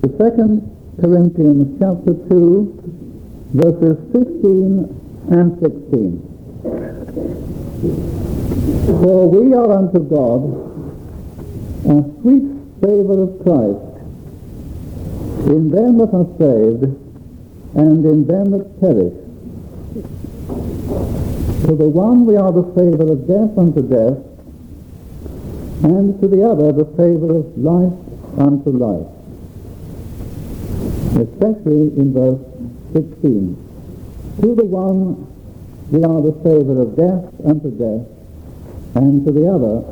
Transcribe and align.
The 0.00 0.10
second 0.18 0.60
Corinthians 1.00 1.78
chapter 1.80 2.12
2, 2.28 3.50
verses 3.54 3.96
15 4.12 4.84
and 5.30 5.58
16. 5.58 6.20
For 9.00 9.30
we 9.30 9.54
are 9.54 9.72
unto 9.72 10.00
God 10.00 10.42
a 11.88 12.04
sweet 12.20 12.44
savour 12.82 13.22
of 13.22 13.42
Christ 13.42 13.96
in 15.48 15.70
them 15.70 15.96
that 15.96 16.12
are 16.12 16.28
saved 16.36 16.84
and 17.74 18.04
in 18.04 18.26
them 18.26 18.50
that 18.50 18.80
perish. 18.80 19.14
To 21.64 21.74
the 21.74 21.88
one 21.88 22.26
we 22.26 22.36
are 22.36 22.52
the 22.52 22.64
savour 22.76 23.12
of 23.12 23.26
death 23.26 23.56
unto 23.56 23.80
death, 23.80 24.18
and 25.84 26.20
to 26.20 26.28
the 26.28 26.44
other 26.46 26.72
the 26.72 26.84
savour 26.96 27.36
of 27.38 27.56
life 27.56 27.92
unto 28.38 28.70
life. 28.70 29.15
Especially 31.16 31.96
in 31.96 32.12
verse 32.12 32.40
16. 32.92 33.56
To 34.42 34.54
the 34.54 34.64
one 34.64 35.26
we 35.90 36.04
are 36.04 36.20
the 36.20 36.34
savour 36.42 36.82
of 36.82 36.94
death 36.94 37.24
unto 37.46 37.70
death, 37.70 38.06
and 38.96 39.24
to 39.24 39.32
the 39.32 39.48
other 39.48 39.82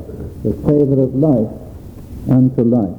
the 0.43 0.53
savour 0.67 1.03
of 1.05 1.15
life 1.15 1.51
unto 2.29 2.63
life. 2.63 2.99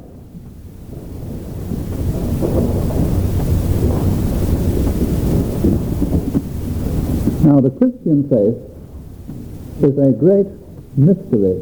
Now 7.43 7.59
the 7.61 7.69
Christian 7.69 8.27
faith 8.27 8.57
is 9.83 9.97
a 9.99 10.11
great 10.13 10.47
mystery 10.97 11.61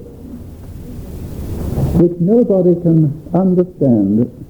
which 2.00 2.20
nobody 2.20 2.80
can 2.82 3.30
understand 3.34 4.43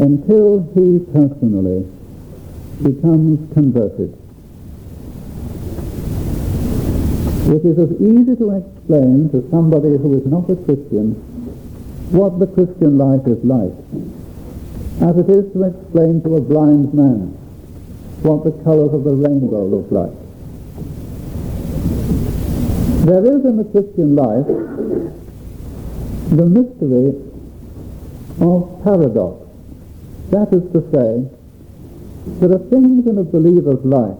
until 0.00 0.62
he 0.74 0.98
personally 1.12 1.86
becomes 2.82 3.52
converted. 3.52 4.16
It 7.48 7.64
is 7.64 7.78
as 7.78 7.92
easy 8.00 8.36
to 8.36 8.56
explain 8.56 9.30
to 9.30 9.48
somebody 9.50 9.96
who 9.96 10.18
is 10.18 10.26
not 10.26 10.50
a 10.50 10.56
Christian 10.56 11.14
what 12.10 12.38
the 12.38 12.46
Christian 12.46 12.98
life 12.98 13.26
is 13.26 13.42
like 13.44 13.72
as 15.00 15.16
it 15.16 15.30
is 15.30 15.52
to 15.52 15.64
explain 15.64 16.22
to 16.22 16.36
a 16.36 16.40
blind 16.40 16.92
man 16.92 17.28
what 18.22 18.44
the 18.44 18.50
colors 18.64 18.92
of 18.92 19.04
the 19.04 19.12
rainbow 19.12 19.64
look 19.64 19.90
like. 19.90 20.12
There 23.06 23.24
is 23.24 23.44
in 23.44 23.56
the 23.56 23.64
Christian 23.64 24.16
life 24.16 24.46
the 26.30 26.46
mystery 26.46 27.14
of 28.40 28.84
paradox. 28.84 29.47
That 30.30 30.52
is 30.52 30.62
to 30.72 30.80
say, 30.92 31.24
there 32.40 32.52
are 32.52 32.64
things 32.68 33.06
in 33.06 33.18
a 33.18 33.24
believer's 33.24 33.84
life 33.84 34.18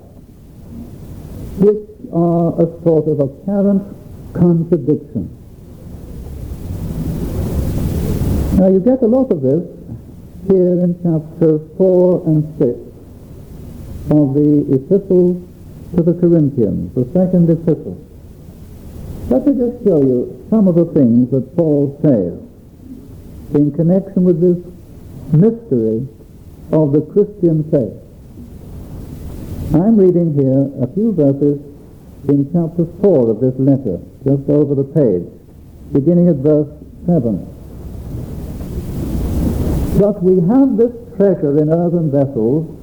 which 1.58 1.88
are 2.12 2.54
a 2.62 2.82
sort 2.82 3.08
of 3.08 3.20
apparent 3.20 3.82
contradiction. 4.32 5.28
Now 8.56 8.68
you 8.68 8.80
get 8.80 9.02
a 9.02 9.06
lot 9.06 9.30
of 9.30 9.42
this 9.42 9.62
here 10.48 10.80
in 10.80 10.94
chapters 11.02 11.60
4 11.76 12.22
and 12.26 12.58
6 12.58 12.70
of 14.10 14.34
the 14.34 14.64
epistle 14.74 15.46
to 15.94 16.02
the 16.02 16.14
Corinthians, 16.14 16.94
the 16.94 17.04
second 17.12 17.50
epistle. 17.50 18.02
Let 19.28 19.46
me 19.46 19.52
just 19.52 19.84
show 19.84 20.00
you 20.00 20.46
some 20.48 20.68
of 20.68 20.74
the 20.74 20.86
things 20.86 21.30
that 21.32 21.54
Paul 21.54 21.98
says 22.00 22.40
in 23.54 23.72
connection 23.72 24.24
with 24.24 24.40
this 24.40 24.67
mystery 25.32 26.06
of 26.72 26.92
the 26.92 27.02
Christian 27.12 27.64
faith. 27.70 27.94
I'm 29.74 29.96
reading 29.96 30.34
here 30.34 30.70
a 30.82 30.86
few 30.94 31.12
verses 31.12 31.60
in 32.28 32.50
chapter 32.52 32.86
4 33.02 33.30
of 33.30 33.40
this 33.40 33.54
letter, 33.58 34.00
just 34.24 34.48
over 34.48 34.74
the 34.74 34.84
page, 34.84 35.28
beginning 35.92 36.28
at 36.28 36.36
verse 36.36 36.68
7. 37.06 37.44
But 40.00 40.22
we 40.22 40.40
have 40.48 40.76
this 40.76 40.92
treasure 41.16 41.58
in 41.58 41.70
earthen 41.70 42.10
vessels, 42.10 42.74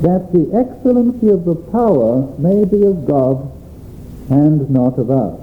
that 0.00 0.32
the 0.32 0.50
excellency 0.56 1.28
of 1.28 1.44
the 1.44 1.54
power 1.54 2.26
may 2.38 2.64
be 2.64 2.84
of 2.84 3.06
God 3.06 3.52
and 4.30 4.68
not 4.70 4.98
of 4.98 5.10
us. 5.10 5.38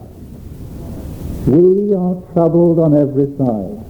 We 1.48 1.94
are 1.94 2.22
troubled 2.34 2.80
on 2.80 2.94
every 2.98 3.36
side, 3.38 3.86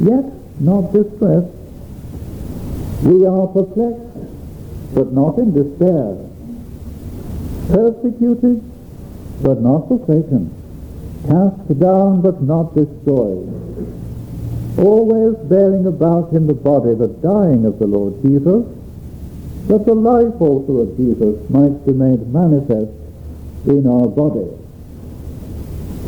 yet 0.00 0.39
not 0.60 0.92
distressed. 0.92 1.56
We 3.02 3.24
are 3.26 3.46
perplexed, 3.48 4.94
but 4.94 5.12
not 5.12 5.38
in 5.38 5.54
despair. 5.54 6.16
Persecuted, 7.68 8.62
but 9.42 9.60
not 9.60 9.88
forsaken. 9.88 10.52
Cast 11.26 11.78
down, 11.80 12.20
but 12.20 12.42
not 12.42 12.74
destroyed. 12.74 13.48
Always 14.78 15.36
bearing 15.48 15.86
about 15.86 16.32
in 16.32 16.46
the 16.46 16.54
body 16.54 16.94
the 16.94 17.08
dying 17.08 17.64
of 17.64 17.78
the 17.78 17.86
Lord 17.86 18.20
Jesus, 18.22 18.64
that 19.68 19.86
the 19.86 19.94
life 19.94 20.40
also 20.40 20.78
of 20.78 20.96
Jesus 20.96 21.48
might 21.48 21.86
be 21.86 21.92
made 21.92 22.26
manifest 22.28 22.90
in 23.66 23.86
our 23.86 24.08
body. 24.08 24.48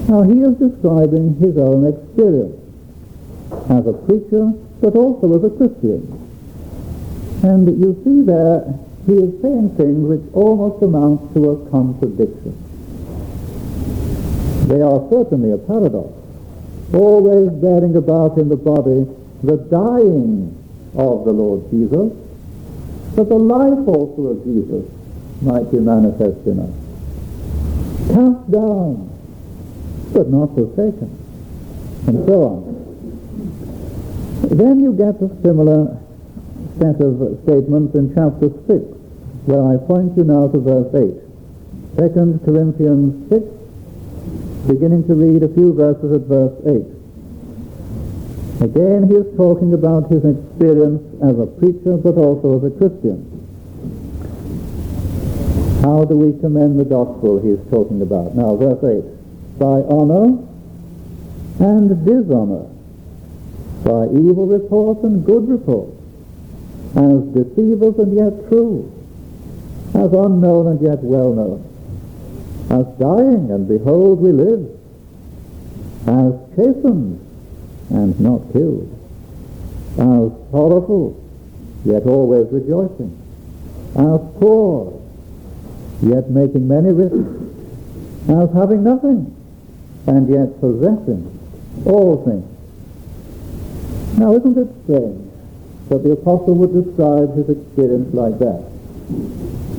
Now 0.08 0.22
he 0.22 0.40
is 0.40 0.56
describing 0.56 1.36
his 1.36 1.56
own 1.56 1.86
experience 1.86 2.61
as 3.70 3.86
a 3.86 3.92
preacher, 3.92 4.52
but 4.80 4.94
also 4.94 5.36
as 5.36 5.44
a 5.44 5.50
Christian. 5.56 6.02
And 7.42 7.66
you 7.80 8.00
see 8.04 8.22
there, 8.22 8.78
he 9.06 9.14
is 9.14 9.42
saying 9.42 9.76
things 9.76 10.06
which 10.06 10.22
almost 10.32 10.82
amount 10.82 11.34
to 11.34 11.50
a 11.50 11.70
contradiction. 11.70 12.54
They 14.68 14.80
are 14.80 15.06
certainly 15.10 15.50
a 15.52 15.58
paradox, 15.58 16.12
always 16.94 17.50
bearing 17.60 17.96
about 17.96 18.38
in 18.38 18.48
the 18.48 18.56
body 18.56 19.06
the 19.42 19.56
dying 19.56 20.54
of 20.94 21.24
the 21.24 21.32
Lord 21.32 21.68
Jesus, 21.70 22.12
that 23.16 23.28
the 23.28 23.38
life 23.38 23.88
also 23.88 24.22
of 24.28 24.44
Jesus 24.44 24.88
might 25.42 25.70
be 25.72 25.78
manifest 25.78 26.46
in 26.46 26.60
us. 26.60 26.70
Cast 28.08 28.50
down, 28.52 29.10
but 30.12 30.28
not 30.28 30.54
forsaken, 30.54 31.10
and 32.06 32.26
so 32.26 32.44
on. 32.44 32.71
Then 34.52 34.80
you 34.80 34.92
get 34.92 35.16
a 35.22 35.30
similar 35.40 35.96
set 36.78 37.00
of 37.00 37.40
statements 37.44 37.94
in 37.94 38.12
chapter 38.14 38.52
6, 38.68 38.84
where 39.48 39.64
I 39.64 39.78
point 39.88 40.14
you 40.14 40.24
now 40.24 40.48
to 40.48 40.60
verse 40.60 40.92
8. 40.92 41.16
2 41.96 42.40
Corinthians 42.44 43.30
6, 43.32 43.48
beginning 44.68 45.08
to 45.08 45.14
read 45.14 45.42
a 45.42 45.48
few 45.48 45.72
verses 45.72 46.12
at 46.12 46.28
verse 46.28 46.52
8. 46.68 46.84
Again, 48.68 49.08
he 49.08 49.14
is 49.16 49.36
talking 49.38 49.72
about 49.72 50.10
his 50.10 50.22
experience 50.22 51.00
as 51.24 51.38
a 51.38 51.46
preacher, 51.46 51.96
but 51.96 52.20
also 52.20 52.60
as 52.60 52.64
a 52.68 52.76
Christian. 52.76 53.24
How 55.80 56.04
do 56.04 56.14
we 56.14 56.38
commend 56.40 56.78
the 56.78 56.84
gospel 56.84 57.40
he 57.40 57.48
is 57.48 57.70
talking 57.70 58.02
about? 58.02 58.36
Now, 58.36 58.54
verse 58.56 58.84
8. 58.84 59.58
By 59.58 59.80
honor 59.88 60.36
and 61.58 62.04
dishonor, 62.04 62.68
by 63.84 64.04
evil 64.06 64.46
report 64.46 65.02
and 65.02 65.24
good 65.24 65.48
report, 65.48 65.90
as 66.96 67.22
deceivers 67.34 67.98
and 67.98 68.14
yet 68.14 68.48
true, 68.48 68.90
as 69.94 70.12
unknown 70.12 70.68
and 70.68 70.80
yet 70.80 70.98
well 71.02 71.32
known, 71.32 71.62
as 72.70 72.86
dying 72.98 73.50
and 73.50 73.66
behold 73.66 74.20
we 74.20 74.30
live, 74.32 74.68
as 76.06 76.32
chastened 76.56 77.18
and 77.90 78.18
not 78.20 78.40
killed, 78.52 78.88
as 79.98 80.30
sorrowful 80.50 81.18
yet 81.84 82.04
always 82.04 82.46
rejoicing, 82.52 83.16
as 83.96 84.20
poor 84.38 85.00
yet 86.02 86.30
making 86.30 86.66
many 86.68 86.92
rich, 86.92 87.12
as 88.28 88.50
having 88.54 88.82
nothing 88.84 89.34
and 90.06 90.28
yet 90.28 90.60
possessing 90.60 91.38
all 91.84 92.24
things. 92.24 92.51
Now 94.18 94.34
isn't 94.36 94.58
it 94.58 94.68
strange 94.84 95.30
that 95.88 96.02
the 96.02 96.12
apostle 96.12 96.54
would 96.56 96.84
describe 96.84 97.34
his 97.34 97.48
experience 97.48 98.14
like 98.14 98.38
that? 98.38 98.62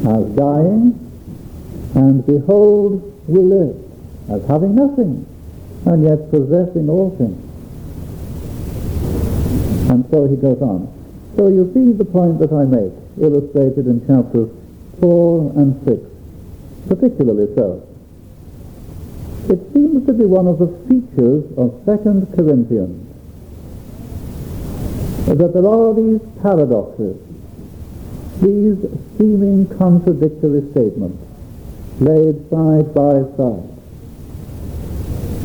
As 0.09 0.25
dying, 0.35 0.99
and 1.95 2.25
behold, 2.25 3.01
we 3.27 3.39
live, 3.39 3.75
as 4.29 4.45
having 4.47 4.75
nothing, 4.75 5.25
and 5.85 6.03
yet 6.03 6.29
possessing 6.31 6.89
all 6.89 7.15
things. 7.17 7.39
And 9.89 10.05
so 10.09 10.25
he 10.27 10.35
goes 10.35 10.61
on. 10.61 10.91
So 11.37 11.47
you 11.47 11.71
see 11.73 11.93
the 11.93 12.05
point 12.05 12.39
that 12.39 12.51
I 12.51 12.65
make, 12.65 12.93
illustrated 13.21 13.87
in 13.87 14.05
chapters 14.07 14.49
4 14.99 15.53
and 15.55 15.79
6, 15.85 16.01
particularly 16.87 17.53
so. 17.55 17.87
It 19.49 19.59
seems 19.73 20.05
to 20.07 20.13
be 20.13 20.25
one 20.25 20.47
of 20.47 20.59
the 20.59 20.67
features 20.87 21.43
of 21.57 21.85
2 21.85 22.27
Corinthians 22.35 23.02
that 25.25 25.53
there 25.53 25.67
are 25.67 25.93
these 25.93 26.21
paradoxes, 26.41 27.17
these 28.41 28.77
seeming 29.17 29.67
contradictory 29.77 30.69
statements 30.71 31.23
laid 31.99 32.49
side 32.49 32.93
by 32.93 33.21
side. 33.37 33.69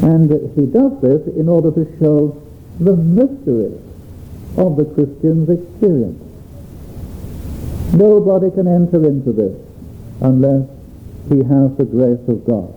And 0.02 0.30
he 0.56 0.66
does 0.66 1.00
this 1.00 1.26
in 1.36 1.48
order 1.48 1.70
to 1.70 1.98
show 1.98 2.42
the 2.80 2.96
mystery 2.96 3.78
of 4.56 4.76
the 4.76 4.84
Christian's 4.94 5.48
experience. 5.50 6.22
Nobody 7.94 8.50
can 8.50 8.66
enter 8.66 9.04
into 9.04 9.32
this 9.32 9.56
unless 10.20 10.68
he 11.28 11.38
has 11.38 11.76
the 11.76 11.84
grace 11.84 12.28
of 12.28 12.44
God. 12.46 12.74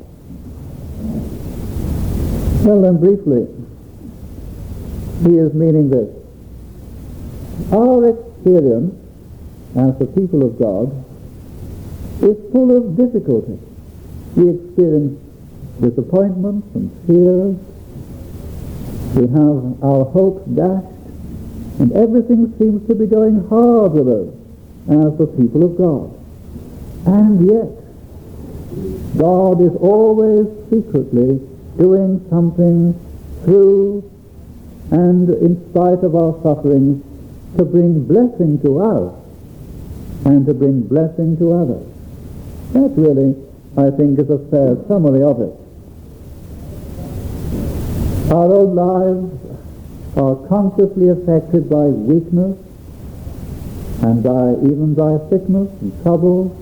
Well 2.63 2.81
then, 2.81 2.97
briefly, 2.97 3.47
he 5.23 5.37
is 5.37 5.53
meaning 5.53 5.89
this. 5.89 6.20
Our 7.71 8.09
experience 8.09 8.95
as 9.75 9.97
the 9.99 10.05
people 10.05 10.43
of 10.43 10.59
God 10.59 10.91
is 12.21 12.37
full 12.51 12.75
of 12.75 12.97
difficulty. 12.97 13.57
We 14.35 14.49
experience 14.49 15.19
disappointments 15.79 16.67
and 16.75 16.91
fears. 17.07 17.57
We 19.15 19.27
have 19.27 19.83
our 19.83 20.05
hopes 20.05 20.47
dashed, 20.49 20.87
and 21.79 21.91
everything 21.93 22.53
seems 22.57 22.87
to 22.87 22.95
be 22.95 23.07
going 23.07 23.47
hard 23.49 23.93
with 23.93 24.07
us 24.07 24.33
as 24.89 25.17
the 25.17 25.27
people 25.27 25.63
of 25.63 25.77
God. 25.77 26.17
And 27.05 27.47
yet, 27.49 27.81
God 29.17 29.61
is 29.61 29.75
always 29.79 30.47
secretly 30.69 31.39
doing 31.77 32.25
something 32.29 32.93
through 33.43 34.09
and 34.91 35.29
in 35.29 35.69
spite 35.71 36.03
of 36.03 36.15
our 36.15 36.39
sufferings 36.43 37.03
to 37.57 37.65
bring 37.65 38.05
blessing 38.05 38.61
to 38.61 38.79
us 38.79 39.13
and 40.25 40.45
to 40.45 40.53
bring 40.53 40.81
blessing 40.81 41.37
to 41.37 41.53
others. 41.53 41.85
That 42.73 42.93
really, 42.95 43.35
I 43.77 43.89
think, 43.95 44.19
is 44.19 44.29
a 44.29 44.39
fair 44.49 44.77
summary 44.87 45.23
of 45.23 45.41
it. 45.41 45.53
Our 48.31 48.53
own 48.53 48.75
lives 48.75 49.41
are 50.15 50.35
consciously 50.47 51.09
affected 51.09 51.69
by 51.69 51.85
weakness 51.85 52.57
and 54.01 54.23
by 54.23 54.53
even 54.63 54.93
by 54.93 55.17
sickness 55.29 55.69
and 55.81 56.03
trouble 56.03 56.55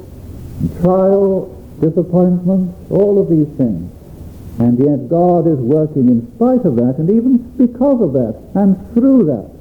and 0.60 0.82
trial, 0.82 1.56
disappointment, 1.80 2.76
all 2.90 3.22
of 3.22 3.30
these 3.30 3.48
things. 3.58 3.92
And 4.60 4.78
yet 4.80 5.10
God 5.10 5.48
is 5.48 5.60
working 5.60 6.10
in 6.10 6.36
spite 6.36 6.66
of 6.66 6.76
that 6.78 6.96
and 6.98 7.10
even 7.10 7.38
because 7.56 8.02
of 8.02 8.14
that 8.14 8.36
and 8.56 8.76
through 8.94 9.26
that 9.26 9.59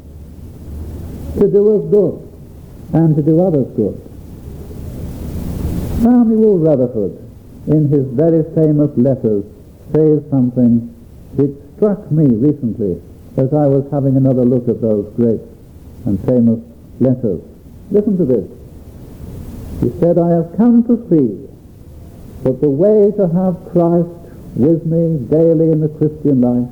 to 1.34 1.50
do 1.50 1.76
us 1.76 1.90
good 1.90 2.28
and 2.92 3.16
to 3.16 3.22
do 3.22 3.42
others 3.42 3.66
good. 3.76 4.00
Samuel 6.02 6.58
Rutherford, 6.58 7.18
in 7.66 7.88
his 7.88 8.06
very 8.08 8.44
famous 8.54 8.96
letters, 8.96 9.44
says 9.92 10.22
something 10.30 10.94
which 11.34 11.52
struck 11.76 12.10
me 12.10 12.24
recently 12.26 13.00
as 13.36 13.52
I 13.52 13.66
was 13.66 13.86
having 13.90 14.16
another 14.16 14.44
look 14.44 14.68
at 14.68 14.80
those 14.80 15.12
great 15.16 15.40
and 16.06 16.18
famous 16.24 16.60
letters. 17.00 17.40
Listen 17.90 18.16
to 18.18 18.24
this. 18.24 18.48
He 19.80 20.00
said, 20.00 20.18
I 20.18 20.30
have 20.30 20.56
come 20.56 20.82
to 20.84 20.96
see 21.08 21.46
that 22.44 22.60
the 22.60 22.68
way 22.68 23.12
to 23.16 23.28
have 23.28 23.72
Christ 23.72 24.08
with 24.56 24.84
me 24.86 25.18
daily 25.28 25.70
in 25.70 25.80
the 25.80 25.88
Christian 25.88 26.40
life 26.40 26.68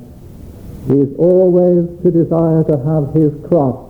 is 0.89 1.15
always 1.17 1.87
to 2.03 2.11
desire 2.11 2.63
to 2.63 2.77
have 2.83 3.13
his 3.13 3.31
cross 3.47 3.86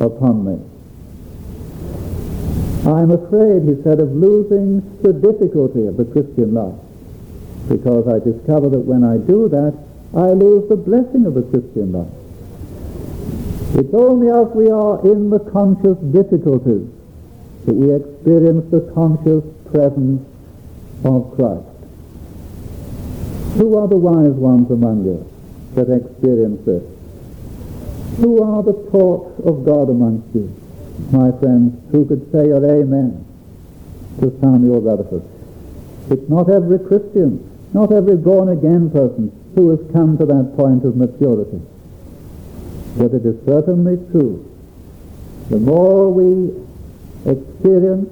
upon 0.00 0.44
me. 0.44 0.58
I'm 2.88 3.10
afraid, 3.10 3.64
he 3.64 3.82
said, 3.82 4.00
of 4.00 4.12
losing 4.12 4.80
the 5.02 5.12
difficulty 5.12 5.86
of 5.86 5.96
the 5.96 6.04
Christian 6.04 6.54
life 6.54 6.74
because 7.68 8.08
I 8.08 8.18
discover 8.18 8.70
that 8.70 8.80
when 8.80 9.04
I 9.04 9.18
do 9.18 9.48
that, 9.48 9.76
I 10.16 10.32
lose 10.32 10.68
the 10.68 10.76
blessing 10.76 11.26
of 11.26 11.34
the 11.34 11.42
Christian 11.42 11.92
life. 11.92 12.08
It's 13.76 13.92
only 13.92 14.30
as 14.30 14.48
we 14.54 14.70
are 14.70 15.04
in 15.06 15.28
the 15.28 15.38
conscious 15.38 15.98
difficulties 15.98 16.88
that 17.66 17.74
we 17.74 17.94
experience 17.94 18.70
the 18.70 18.90
conscious 18.94 19.44
presence 19.70 20.26
of 21.04 21.36
Christ. 21.36 21.68
Who 23.58 23.76
are 23.76 23.86
the 23.86 23.96
wise 23.96 24.32
ones 24.32 24.70
among 24.70 25.04
you 25.04 25.30
that 25.74 25.90
experience 25.92 26.64
this? 26.64 26.97
Who 28.16 28.42
are 28.42 28.62
the 28.62 28.72
taught 28.90 29.38
of 29.44 29.64
God 29.64 29.90
amongst 29.90 30.34
you? 30.34 30.54
My 31.12 31.30
friends, 31.38 31.76
who 31.92 32.04
could 32.06 32.32
say 32.32 32.46
your 32.48 32.64
amen 32.64 33.24
to 34.20 34.36
Samuel 34.40 34.80
Rutherford? 34.80 35.22
It's 36.10 36.28
not 36.28 36.50
every 36.50 36.78
Christian, 36.80 37.44
not 37.72 37.92
every 37.92 38.16
born-again 38.16 38.90
person 38.90 39.30
who 39.54 39.70
has 39.70 39.92
come 39.92 40.18
to 40.18 40.26
that 40.26 40.54
point 40.56 40.84
of 40.84 40.96
maturity. 40.96 41.60
But 42.96 43.14
it 43.14 43.24
is 43.24 43.36
certainly 43.46 43.96
true. 44.10 44.44
The 45.50 45.58
more 45.58 46.10
we 46.12 46.52
experience 47.24 48.10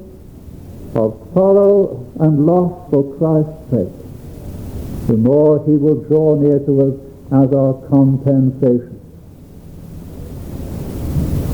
of 0.94 1.28
sorrow 1.34 2.06
and 2.20 2.46
loss 2.46 2.90
for 2.90 3.16
Christ's 3.18 3.70
sake, 3.70 5.08
the 5.08 5.16
more 5.16 5.64
he 5.64 5.72
will 5.72 6.02
draw 6.04 6.36
near 6.36 6.58
to 6.60 6.82
us 6.82 6.94
as 7.32 7.52
our 7.52 7.74
compensation. 7.88 8.95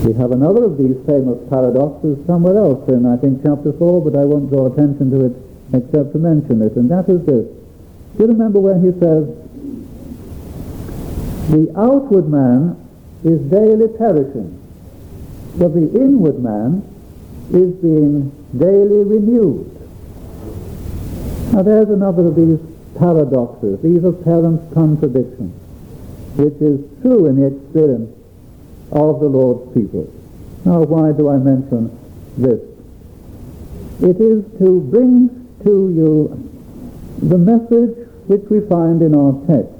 We 0.03 0.13
have 0.15 0.33
another 0.33 0.65
of 0.65 0.79
these 0.79 0.97
famous 1.07 1.39
paradoxes 1.49 2.19
somewhere 2.27 2.57
else 2.57 2.89
in, 2.89 3.07
I 3.07 3.17
think, 3.19 3.41
chapter 3.45 3.73
4, 3.73 4.03
but 4.03 4.19
I 4.19 4.25
won't 4.25 4.51
draw 4.51 4.67
attention 4.67 5.13
to 5.13 5.27
it 5.27 5.33
except 5.73 6.13
to 6.13 6.19
mention 6.19 6.61
it, 6.61 6.75
and 6.75 6.91
that 6.91 7.09
is 7.09 7.25
this. 7.25 7.47
Do 7.47 8.19
you 8.19 8.27
remember 8.27 8.59
when 8.59 8.83
he 8.83 8.91
says, 8.99 9.31
the 11.55 11.73
outward 11.79 12.29
man 12.29 12.77
is 13.23 13.41
daily 13.43 13.87
perishing, 13.97 14.59
but 15.57 15.73
the 15.73 15.89
inward 15.95 16.43
man 16.43 16.83
is 17.51 17.73
being 17.77 18.31
daily 18.59 19.05
renewed. 19.05 19.71
Now 21.53 21.63
there's 21.63 21.91
another 21.91 22.27
of 22.27 22.35
these 22.35 22.59
paradoxes, 22.99 23.81
these 23.83 24.03
apparent 24.03 24.75
contradictions, 24.75 25.55
which 26.35 26.61
is 26.61 26.81
true 27.03 27.27
in 27.27 27.37
the 27.37 27.47
experience 27.55 28.11
of 28.93 29.21
the 29.21 29.27
Lord's 29.27 29.73
people. 29.75 30.13
Now, 30.65 30.83
why 30.83 31.13
do 31.13 31.29
I 31.29 31.39
mention 31.39 31.91
this? 32.37 32.61
It 34.01 34.21
is 34.21 34.45
to 34.59 34.81
bring 34.81 35.29
to 35.65 35.91
you 35.91 36.53
the 37.23 37.39
message 37.39 38.09
which 38.27 38.43
we 38.51 38.61
find 38.69 39.03
in 39.03 39.15
our 39.15 39.33
text. 39.47 39.73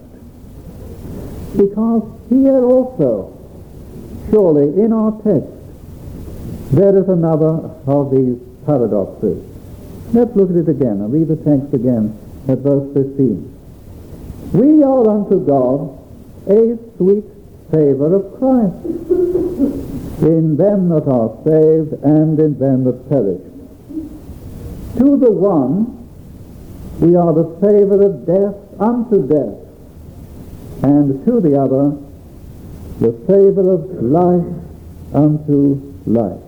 Because 1.57 2.03
here 2.29 2.65
also, 2.65 3.37
surely 4.31 4.83
in 4.83 4.93
our 4.93 5.13
text, 5.23 5.51
there 6.73 6.97
is 6.97 7.09
another 7.09 7.69
of 7.87 8.11
these 8.11 8.39
paradoxes. 8.65 9.45
Let's 10.13 10.35
look 10.35 10.51
at 10.51 10.57
it 10.57 10.69
again. 10.69 11.03
I'll 11.03 11.09
read 11.09 11.29
the 11.29 11.37
text 11.37 11.75
again 11.75 12.19
at 12.49 12.59
verse 12.59 12.93
15. 12.95 13.53
We 14.53 14.83
are 14.83 15.09
unto 15.09 15.45
God 15.45 15.99
a 16.49 16.79
sweet 16.97 17.25
savor 17.73 18.15
of 18.15 18.39
Christ 18.39 18.85
in 20.23 20.57
them 20.57 20.89
that 20.91 21.09
are 21.09 21.35
saved 21.45 21.93
and 22.05 22.39
in 22.39 22.59
them 22.59 22.85
that 22.85 23.09
perish. 23.09 23.43
To 24.99 25.17
the 25.17 25.31
one 25.31 25.99
we 27.01 27.17
are 27.17 27.33
the 27.33 27.57
savor 27.61 28.03
of 28.03 28.27
death 28.27 28.55
unto 28.81 29.27
death, 29.27 29.59
and 30.85 31.25
to 31.27 31.41
the 31.41 31.61
other 31.61 31.97
the 33.01 33.13
savor 33.27 33.73
of 33.73 34.03
life 34.03 34.47
unto 35.15 35.81
life. 36.07 36.41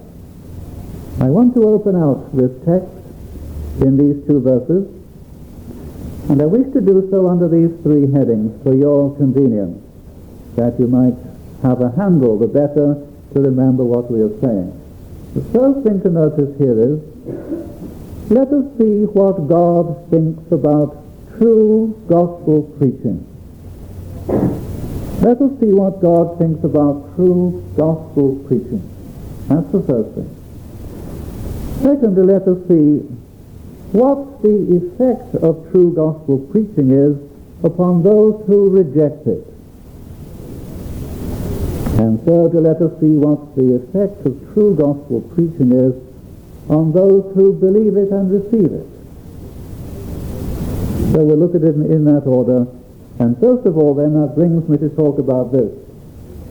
I 1.21 1.31
want 1.31 1.55
to 1.55 1.65
open 1.65 1.97
out 1.97 2.37
this 2.37 2.53
text 2.65 2.91
in 3.81 3.97
these 3.97 4.27
two 4.27 4.41
verses 4.41 4.95
and 6.29 6.41
I 6.41 6.47
wish 6.47 6.73
to 6.73 6.81
do 6.81 7.07
so 7.11 7.29
under 7.29 7.49
these 7.49 7.71
three 7.83 8.11
headings 8.11 8.63
for 8.63 8.75
your 8.75 9.15
convenience, 9.17 9.84
that 10.57 10.79
you 10.79 10.87
might 10.87 11.15
have 11.63 11.81
a 11.81 11.91
handle 11.97 12.39
the 12.39 12.47
better 12.47 12.95
to 13.33 13.41
remember 13.41 13.85
what 13.85 14.11
we 14.11 14.21
are 14.21 14.41
saying. 14.41 14.71
The 15.35 15.43
first 15.53 15.87
thing 15.87 16.01
to 16.03 16.11
notice 16.11 16.57
here 16.59 16.79
is, 16.79 17.01
let 18.31 18.49
us 18.49 18.65
see 18.79 19.05
what 19.11 19.49
God 19.49 20.11
thinks 20.11 20.51
about 20.53 20.97
true 21.39 22.01
gospel 22.09 22.63
preaching. 22.79 23.27
Let 25.21 25.41
us 25.41 25.51
see 25.59 25.73
what 25.73 26.01
God 26.01 26.39
thinks 26.39 26.63
about 26.65 27.17
true 27.17 27.65
gospel 27.77 28.37
preaching. 28.47 28.83
That's 29.49 29.73
the 29.73 29.83
first 29.83 30.15
thing. 30.15 30.31
Secondly, 31.83 32.23
let 32.23 32.43
us 32.49 32.59
see 32.69 32.99
what 33.93 34.43
the 34.43 34.83
effect 34.83 35.35
of 35.37 35.71
true 35.71 35.95
gospel 35.95 36.39
preaching 36.51 36.91
is 36.91 37.17
upon 37.65 38.03
those 38.03 38.45
who 38.47 38.71
reject 38.71 39.27
it. 39.27 39.54
And 41.99 42.21
thirdly, 42.25 42.61
let 42.61 42.83
us 42.83 42.91
see 43.01 43.17
what 43.17 43.55
the 43.55 43.77
effect 43.77 44.27
of 44.27 44.35
true 44.53 44.75
gospel 44.75 45.21
preaching 45.35 45.73
is 45.73 45.95
on 46.69 46.93
those 46.93 47.35
who 47.35 47.53
believe 47.53 47.97
it 47.97 48.11
and 48.11 48.33
receive 48.33 48.73
it. 48.73 48.87
So 51.13 51.23
we'll 51.23 51.37
look 51.37 51.55
at 51.55 51.63
it 51.63 51.77
in, 51.77 51.87
in 51.91 52.05
that 52.07 52.27
order. 52.27 52.67
And 53.21 53.39
first 53.39 53.65
of 53.67 53.79
all, 53.79 53.95
then, 53.95 54.15
that 54.21 54.35
brings 54.35 54.69
me 54.69 54.77
to 54.79 54.89
talk 54.91 55.19
about 55.19 55.53
this. 55.53 55.71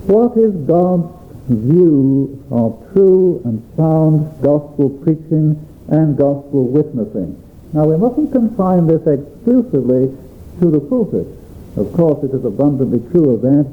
What 0.07 0.37
is 0.37 0.53
God's 0.65 1.11
view 1.49 2.41
of 2.49 2.79
true 2.93 3.41
and 3.43 3.61
sound 3.75 4.41
gospel 4.41 4.89
preaching 5.03 5.59
and 5.89 6.15
gospel 6.15 6.67
witnessing? 6.67 7.35
Now, 7.73 7.83
we 7.85 7.97
mustn't 7.97 8.31
confine 8.31 8.87
this 8.87 9.05
exclusively 9.05 10.15
to 10.61 10.71
the 10.71 10.79
pulpit. 10.79 11.27
Of 11.75 11.91
course, 11.91 12.23
it 12.23 12.33
is 12.33 12.45
abundantly 12.45 13.01
true 13.11 13.31
of 13.31 13.41
that, 13.41 13.67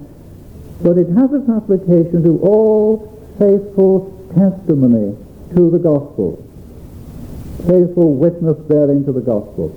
but 0.82 0.96
it 0.96 1.08
has 1.10 1.32
its 1.32 1.48
application 1.48 2.22
to 2.24 2.40
all 2.40 3.18
faithful 3.38 4.16
testimony 4.34 5.16
to 5.54 5.70
the 5.70 5.78
gospel, 5.78 6.42
faithful 7.66 8.14
witness 8.14 8.56
bearing 8.68 9.04
to 9.04 9.12
the 9.12 9.20
gospel. 9.20 9.76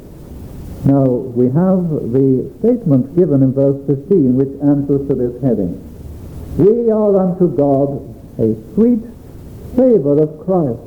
Now, 0.86 1.06
we 1.06 1.46
have 1.46 2.12
the 2.12 2.52
statement 2.60 3.16
given 3.16 3.42
in 3.42 3.54
verse 3.54 3.80
15 3.88 4.36
which 4.36 4.62
answers 4.62 5.08
to 5.08 5.16
this 5.16 5.42
heading. 5.42 5.80
We 6.58 6.92
are 6.92 7.16
unto 7.16 7.48
God 7.56 8.04
a 8.38 8.56
sweet 8.74 9.04
savor 9.76 10.22
of 10.22 10.46
Christ. 10.46 10.80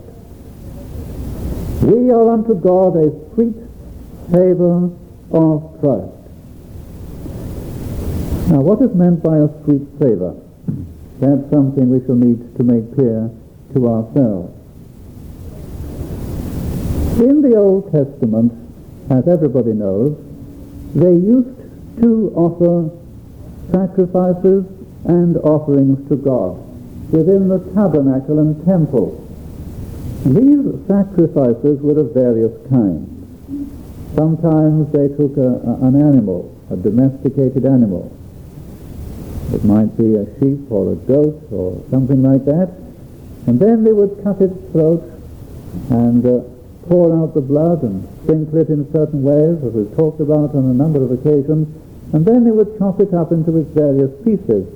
We 1.82 2.10
are 2.10 2.30
unto 2.30 2.54
God 2.54 2.96
a 2.96 3.10
sweet 3.34 3.56
savor 4.30 4.90
of 5.32 5.80
Christ. 5.80 6.15
Now, 8.56 8.62
what 8.62 8.80
is 8.80 8.94
meant 8.94 9.22
by 9.22 9.36
a 9.36 9.48
sweet 9.64 9.84
savor? 10.00 10.34
That's 11.20 11.44
something 11.52 11.90
we 11.90 12.00
shall 12.06 12.14
need 12.16 12.56
to 12.56 12.64
make 12.64 12.88
clear 12.94 13.28
to 13.74 13.86
ourselves. 13.86 14.48
In 17.20 17.42
the 17.42 17.54
Old 17.54 17.92
Testament, 17.92 18.54
as 19.10 19.28
everybody 19.28 19.74
knows, 19.74 20.16
they 20.94 21.12
used 21.12 21.52
to 22.00 22.32
offer 22.34 22.88
sacrifices 23.72 24.64
and 25.04 25.36
offerings 25.36 26.08
to 26.08 26.16
God 26.16 26.56
within 27.12 27.48
the 27.48 27.58
tabernacle 27.74 28.38
and 28.38 28.64
temple. 28.64 29.20
These 30.24 30.80
sacrifices 30.88 31.82
were 31.82 32.00
of 32.00 32.14
various 32.14 32.56
kinds. 32.70 33.04
Sometimes 34.16 34.90
they 34.92 35.08
took 35.08 35.36
a, 35.36 35.60
a, 35.60 35.88
an 35.88 36.00
animal, 36.00 36.56
a 36.70 36.76
domesticated 36.76 37.66
animal. 37.66 38.15
It 39.52 39.64
might 39.64 39.96
be 39.96 40.16
a 40.16 40.26
sheep 40.38 40.70
or 40.70 40.92
a 40.92 40.96
goat 40.96 41.48
or 41.52 41.82
something 41.90 42.22
like 42.22 42.44
that. 42.44 42.74
And 43.46 43.60
then 43.60 43.84
they 43.84 43.92
would 43.92 44.22
cut 44.24 44.40
its 44.40 44.54
throat 44.72 45.02
and 45.90 46.24
uh, 46.26 46.40
pour 46.88 47.14
out 47.16 47.34
the 47.34 47.40
blood 47.40 47.82
and 47.82 48.06
sprinkle 48.22 48.58
it 48.58 48.68
in 48.68 48.90
certain 48.92 49.22
ways, 49.22 49.58
as 49.62 49.72
we've 49.72 49.94
talked 49.96 50.20
about 50.20 50.54
on 50.54 50.70
a 50.70 50.74
number 50.74 51.02
of 51.02 51.10
occasions, 51.10 51.66
and 52.12 52.24
then 52.24 52.44
they 52.44 52.50
would 52.50 52.78
chop 52.78 53.00
it 53.00 53.12
up 53.14 53.32
into 53.32 53.56
its 53.58 53.70
various 53.70 54.10
pieces 54.24 54.66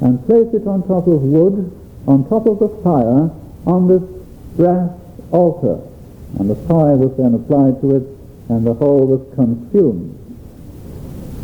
and 0.00 0.24
place 0.26 0.48
it 0.52 0.66
on 0.66 0.86
top 0.86 1.06
of 1.06 1.22
wood, 1.22 1.72
on 2.06 2.28
top 2.28 2.46
of 2.46 2.58
the 2.58 2.68
fire, 2.82 3.30
on 3.66 3.88
this 3.88 4.02
brass 4.56 4.90
altar. 5.30 5.80
And 6.38 6.50
the 6.50 6.56
fire 6.68 6.96
was 6.96 7.16
then 7.16 7.34
applied 7.34 7.80
to 7.80 7.96
it, 7.96 8.04
and 8.48 8.66
the 8.66 8.74
whole 8.74 9.06
was 9.06 9.22
consumed. 9.34 10.18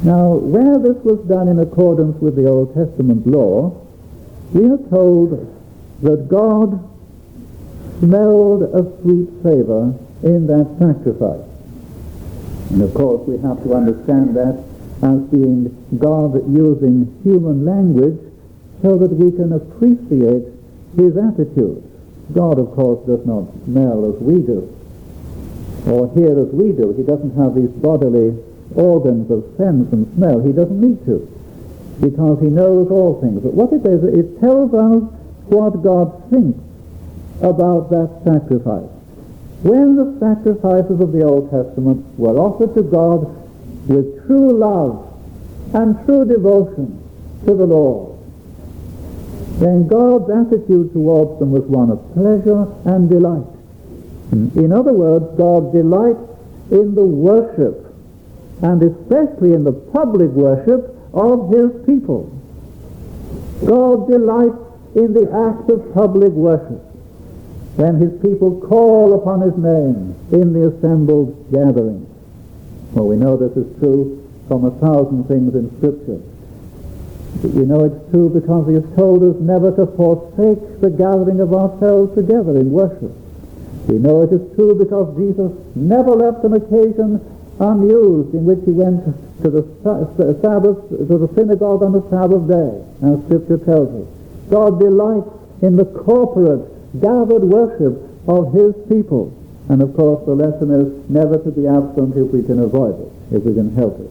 Now, 0.02 0.32
where 0.32 0.78
this 0.78 0.96
was 1.04 1.18
done 1.28 1.48
in 1.48 1.58
accordance 1.58 2.20
with 2.22 2.36
the 2.36 2.48
Old 2.48 2.74
Testament 2.74 3.26
law, 3.26 3.76
we 4.52 4.64
are 4.70 4.78
told 4.88 5.46
that 6.02 6.28
God 6.28 6.80
smelled 8.00 8.62
a 8.62 8.82
sweet 9.02 9.28
savor 9.42 9.94
in 10.22 10.46
that 10.46 10.66
sacrifice. 10.78 11.46
And 12.70 12.82
of 12.82 12.94
course 12.94 13.26
we 13.28 13.36
have 13.38 13.62
to 13.64 13.74
understand 13.74 14.36
that 14.36 14.64
as 15.02 15.20
being 15.28 15.68
God 15.98 16.34
using 16.48 17.20
human 17.22 17.64
language 17.64 18.18
so 18.82 18.96
that 18.96 19.12
we 19.12 19.30
can 19.36 19.52
appreciate 19.52 20.48
his 20.96 21.16
attitude. 21.16 21.84
God, 22.32 22.58
of 22.58 22.72
course, 22.72 23.04
does 23.06 23.24
not 23.26 23.44
smell 23.64 24.08
as 24.08 24.20
we 24.20 24.40
do, 24.40 24.64
or 25.86 26.12
hear 26.14 26.38
as 26.38 26.48
we 26.52 26.72
do. 26.72 26.92
He 26.96 27.02
doesn't 27.02 27.36
have 27.36 27.54
these 27.54 27.68
bodily 27.68 28.38
organs 28.74 29.30
of 29.30 29.44
sense 29.56 29.92
and 29.92 30.06
smell. 30.14 30.40
He 30.40 30.52
doesn't 30.52 30.80
need 30.80 31.04
to, 31.06 31.26
because 32.00 32.40
he 32.40 32.48
knows 32.48 32.90
all 32.90 33.20
things. 33.20 33.42
But 33.42 33.54
what 33.54 33.72
it 33.72 33.84
is, 33.86 34.02
it 34.04 34.40
tells 34.40 34.72
us 34.74 35.02
what 35.46 35.82
God 35.82 36.30
thinks 36.30 36.58
about 37.42 37.90
that 37.90 38.22
sacrifice. 38.24 38.88
When 39.62 39.96
the 39.96 40.16
sacrifices 40.18 41.00
of 41.00 41.12
the 41.12 41.22
Old 41.22 41.50
Testament 41.50 42.06
were 42.18 42.38
offered 42.38 42.74
to 42.74 42.82
God 42.82 43.26
with 43.88 44.26
true 44.26 44.52
love 44.52 45.06
and 45.74 46.02
true 46.06 46.24
devotion 46.24 46.96
to 47.44 47.54
the 47.54 47.66
Lord, 47.66 48.18
then 49.58 49.86
God's 49.88 50.30
attitude 50.30 50.92
towards 50.92 51.38
them 51.38 51.52
was 51.52 51.64
one 51.64 51.90
of 51.90 52.00
pleasure 52.14 52.66
and 52.86 53.10
delight. 53.10 53.44
In 54.32 54.72
other 54.72 54.92
words, 54.92 55.26
God 55.36 55.72
delights 55.72 56.20
in 56.70 56.94
the 56.94 57.04
worship, 57.04 57.89
and 58.62 58.82
especially 58.82 59.54
in 59.54 59.64
the 59.64 59.72
public 59.72 60.30
worship 60.30 60.96
of 61.12 61.50
his 61.50 61.70
people. 61.86 62.30
God 63.64 64.08
delights 64.08 64.56
in 64.94 65.12
the 65.12 65.30
act 65.30 65.70
of 65.70 65.94
public 65.94 66.32
worship 66.32 66.80
when 67.76 67.96
his 67.96 68.12
people 68.20 68.60
call 68.60 69.14
upon 69.14 69.40
his 69.40 69.56
name 69.56 70.14
in 70.32 70.52
the 70.52 70.68
assembled 70.68 71.50
gathering. 71.52 72.06
Well, 72.92 73.06
we 73.06 73.16
know 73.16 73.36
this 73.36 73.56
is 73.56 73.78
true 73.78 74.20
from 74.48 74.64
a 74.64 74.70
thousand 74.72 75.28
things 75.28 75.54
in 75.54 75.70
Scripture. 75.78 76.20
But 77.40 77.52
We 77.52 77.64
know 77.64 77.84
it's 77.84 78.10
true 78.10 78.28
because 78.28 78.66
he 78.66 78.74
has 78.74 78.84
told 78.96 79.22
us 79.22 79.40
never 79.40 79.70
to 79.76 79.86
forsake 79.94 80.80
the 80.80 80.90
gathering 80.90 81.40
of 81.40 81.54
ourselves 81.54 82.14
together 82.14 82.58
in 82.58 82.70
worship. 82.72 83.14
We 83.86 83.98
know 83.98 84.22
it 84.22 84.32
is 84.32 84.42
true 84.56 84.74
because 84.74 85.16
Jesus 85.16 85.52
never 85.76 86.10
left 86.10 86.44
an 86.44 86.54
occasion 86.54 87.22
unused 87.60 88.34
in 88.34 88.44
which 88.44 88.60
he 88.64 88.72
went 88.72 89.04
to 89.44 89.50
the 89.50 89.62
Sabbath, 89.84 90.88
to 90.88 91.18
the 91.18 91.28
synagogue 91.34 91.82
on 91.82 91.92
the 91.92 92.02
Sabbath 92.08 92.48
day, 92.48 92.82
as 93.06 93.22
Scripture 93.24 93.58
tells 93.64 93.88
us. 93.94 94.08
God 94.50 94.80
delights 94.80 95.28
in 95.62 95.76
the 95.76 95.84
corporate 95.84 96.66
gathered 97.00 97.44
worship 97.44 98.00
of 98.26 98.52
his 98.52 98.74
people. 98.88 99.36
And 99.68 99.82
of 99.82 99.94
course 99.94 100.24
the 100.26 100.34
lesson 100.34 100.72
is 100.72 101.08
never 101.08 101.38
to 101.38 101.50
be 101.52 101.68
absent 101.68 102.16
if 102.16 102.32
we 102.32 102.42
can 102.42 102.58
avoid 102.58 102.98
it, 102.98 103.12
if 103.36 103.42
we 103.44 103.54
can 103.54 103.74
help 103.76 104.00
it. 104.00 104.10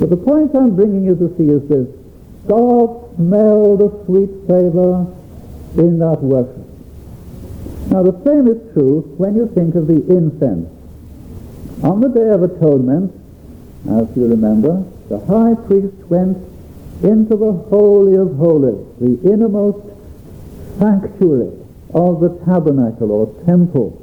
But 0.00 0.08
the 0.08 0.16
point 0.16 0.54
I'm 0.54 0.74
bringing 0.74 1.04
you 1.04 1.14
to 1.16 1.28
see 1.36 1.50
is 1.50 1.68
this. 1.68 1.86
God 2.48 3.14
smelled 3.16 3.82
a 3.82 4.04
sweet 4.06 4.30
savor 4.48 5.06
in 5.76 5.98
that 5.98 6.22
worship. 6.22 6.56
Now 7.90 8.02
the 8.02 8.16
same 8.24 8.48
is 8.48 8.72
true 8.72 9.02
when 9.18 9.36
you 9.36 9.46
think 9.54 9.74
of 9.74 9.86
the 9.86 10.00
incense. 10.08 10.70
On 11.82 12.00
the 12.00 12.08
Day 12.08 12.28
of 12.28 12.42
Atonement, 12.42 13.10
as 13.88 14.06
you 14.14 14.28
remember, 14.28 14.84
the 15.08 15.18
high 15.20 15.54
priest 15.66 15.96
went 16.10 16.36
into 17.02 17.36
the 17.36 17.52
Holy 17.52 18.16
of 18.16 18.36
Holies, 18.36 18.86
the 19.00 19.32
innermost 19.32 19.78
sanctuary 20.78 21.56
of 21.94 22.20
the 22.20 22.28
tabernacle 22.44 23.10
or 23.10 23.32
temple. 23.46 23.96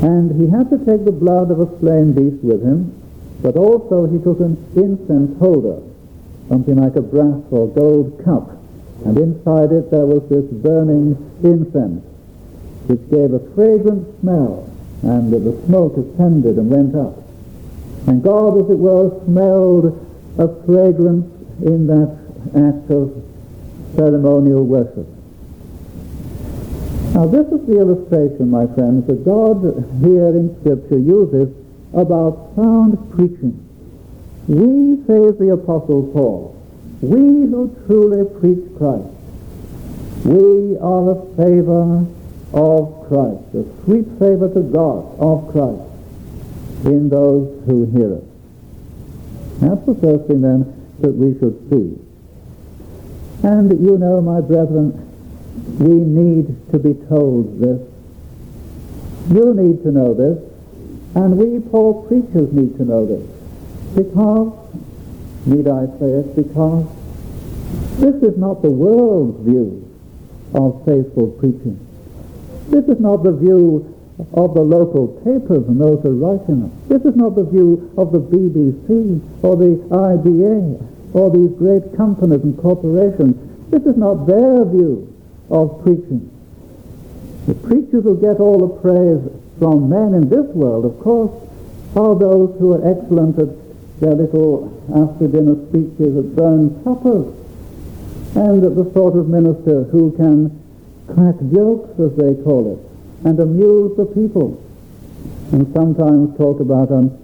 And 0.00 0.40
he 0.40 0.48
had 0.48 0.70
to 0.70 0.78
take 0.78 1.04
the 1.04 1.12
blood 1.12 1.50
of 1.50 1.60
a 1.60 1.78
slain 1.80 2.12
beast 2.14 2.42
with 2.42 2.62
him, 2.62 2.96
but 3.42 3.56
also 3.56 4.06
he 4.06 4.18
took 4.18 4.40
an 4.40 4.56
incense 4.74 5.38
holder, 5.38 5.82
something 6.48 6.76
like 6.76 6.96
a 6.96 7.02
brass 7.02 7.42
or 7.50 7.68
gold 7.68 8.22
cup, 8.24 8.56
and 9.04 9.18
inside 9.18 9.70
it 9.72 9.90
there 9.90 10.06
was 10.06 10.26
this 10.30 10.46
burning 10.46 11.12
incense, 11.44 12.02
which 12.86 13.10
gave 13.10 13.34
a 13.34 13.54
fragrant 13.54 14.06
smell, 14.20 14.69
and 15.02 15.32
that 15.32 15.40
the 15.40 15.66
smoke 15.66 15.96
ascended 15.96 16.56
and 16.56 16.70
went 16.70 16.94
up. 16.94 17.16
And 18.06 18.22
God, 18.22 18.64
as 18.64 18.70
it 18.70 18.78
were, 18.78 19.10
smelled 19.24 19.96
a 20.38 20.48
fragrance 20.64 21.26
in 21.62 21.86
that 21.86 22.18
act 22.56 22.90
of 22.90 23.12
ceremonial 23.96 24.64
worship. 24.64 25.06
Now 27.14 27.26
this 27.26 27.46
is 27.48 27.66
the 27.66 27.80
illustration, 27.80 28.50
my 28.50 28.66
friends, 28.74 29.06
that 29.06 29.24
God 29.24 29.62
here 30.00 30.28
in 30.28 30.56
Scripture 30.60 30.98
uses 30.98 31.48
about 31.92 32.52
sound 32.56 32.96
preaching. 33.12 33.66
We, 34.46 34.96
says 35.06 35.38
the 35.38 35.52
Apostle 35.52 36.10
Paul, 36.12 36.56
we 37.02 37.18
who 37.18 37.74
truly 37.86 38.24
preach 38.40 38.64
Christ, 38.78 39.08
we 40.24 40.78
are 40.78 41.10
a 41.10 41.36
savor 41.36 42.06
of 42.52 43.06
Christ, 43.08 43.54
a 43.54 43.84
sweet 43.84 44.06
savor 44.18 44.52
to 44.52 44.62
God 44.62 45.18
of 45.18 45.52
Christ 45.52 45.82
in 46.86 47.08
those 47.08 47.64
who 47.66 47.84
hear 47.86 48.14
us. 48.16 48.24
That's 49.60 49.86
the 49.86 49.94
first 49.94 50.26
thing 50.26 50.40
then 50.40 50.64
that 51.00 51.12
we 51.12 51.38
should 51.38 51.68
see. 51.70 51.98
And 53.46 53.70
you 53.70 53.98
know, 53.98 54.20
my 54.20 54.40
brethren, 54.40 55.06
we 55.78 55.94
need 55.94 56.70
to 56.72 56.78
be 56.78 56.94
told 57.08 57.60
this. 57.60 57.80
You 59.30 59.54
need 59.54 59.82
to 59.84 59.92
know 59.92 60.14
this, 60.14 60.38
and 61.14 61.36
we 61.36 61.60
poor 61.70 62.06
preachers 62.06 62.52
need 62.52 62.76
to 62.78 62.84
know 62.84 63.06
this. 63.06 63.26
Because, 63.94 64.52
need 65.46 65.68
I 65.68 65.86
say 65.98 66.10
it, 66.20 66.36
because 66.36 66.86
this 67.98 68.22
is 68.22 68.36
not 68.38 68.62
the 68.62 68.70
world's 68.70 69.44
view 69.44 69.86
of 70.54 70.84
faithful 70.84 71.28
preaching. 71.38 71.86
This 72.70 72.84
is 72.84 73.00
not 73.00 73.24
the 73.24 73.32
view 73.32 73.96
of 74.34 74.54
the 74.54 74.60
local 74.60 75.08
papers 75.24 75.66
and 75.66 75.80
those 75.80 76.02
who 76.02 76.10
write 76.22 76.48
in 76.48 76.60
them. 76.60 76.72
This 76.88 77.02
is 77.02 77.16
not 77.16 77.34
the 77.34 77.44
view 77.44 77.92
of 77.96 78.12
the 78.12 78.20
BBC 78.20 79.20
or 79.42 79.56
the 79.56 79.76
IBA 79.90 80.86
or 81.12 81.30
these 81.30 81.50
great 81.58 81.96
companies 81.96 82.42
and 82.42 82.56
corporations. 82.58 83.34
This 83.70 83.82
is 83.82 83.96
not 83.96 84.26
their 84.26 84.64
view 84.64 85.12
of 85.50 85.82
preaching. 85.82 86.30
The 87.46 87.54
preachers 87.54 88.04
who 88.04 88.20
get 88.20 88.38
all 88.38 88.58
the 88.58 88.80
praise 88.80 89.20
from 89.58 89.88
men 89.88 90.14
in 90.14 90.28
this 90.28 90.46
world, 90.54 90.84
of 90.84 91.00
course, 91.00 91.32
are 91.96 92.14
those 92.14 92.56
who 92.60 92.74
are 92.74 92.86
excellent 92.88 93.38
at 93.38 93.48
their 94.00 94.14
little 94.14 94.70
after-dinner 94.94 95.56
speeches 95.68 96.16
at 96.16 96.36
Burns 96.36 96.84
suppers, 96.84 97.34
and 98.36 98.62
the 98.62 98.90
sort 98.92 99.16
of 99.16 99.28
minister 99.28 99.84
who 99.84 100.12
can 100.12 100.59
crack 101.14 101.36
jokes, 101.52 101.98
as 102.00 102.14
they 102.16 102.34
call 102.42 102.72
it, 102.72 103.26
and 103.26 103.38
amuse 103.38 103.96
the 103.96 104.06
people, 104.06 104.62
and 105.52 105.72
sometimes 105.74 106.36
talk 106.38 106.60
about 106.60 106.90
un- 106.90 107.16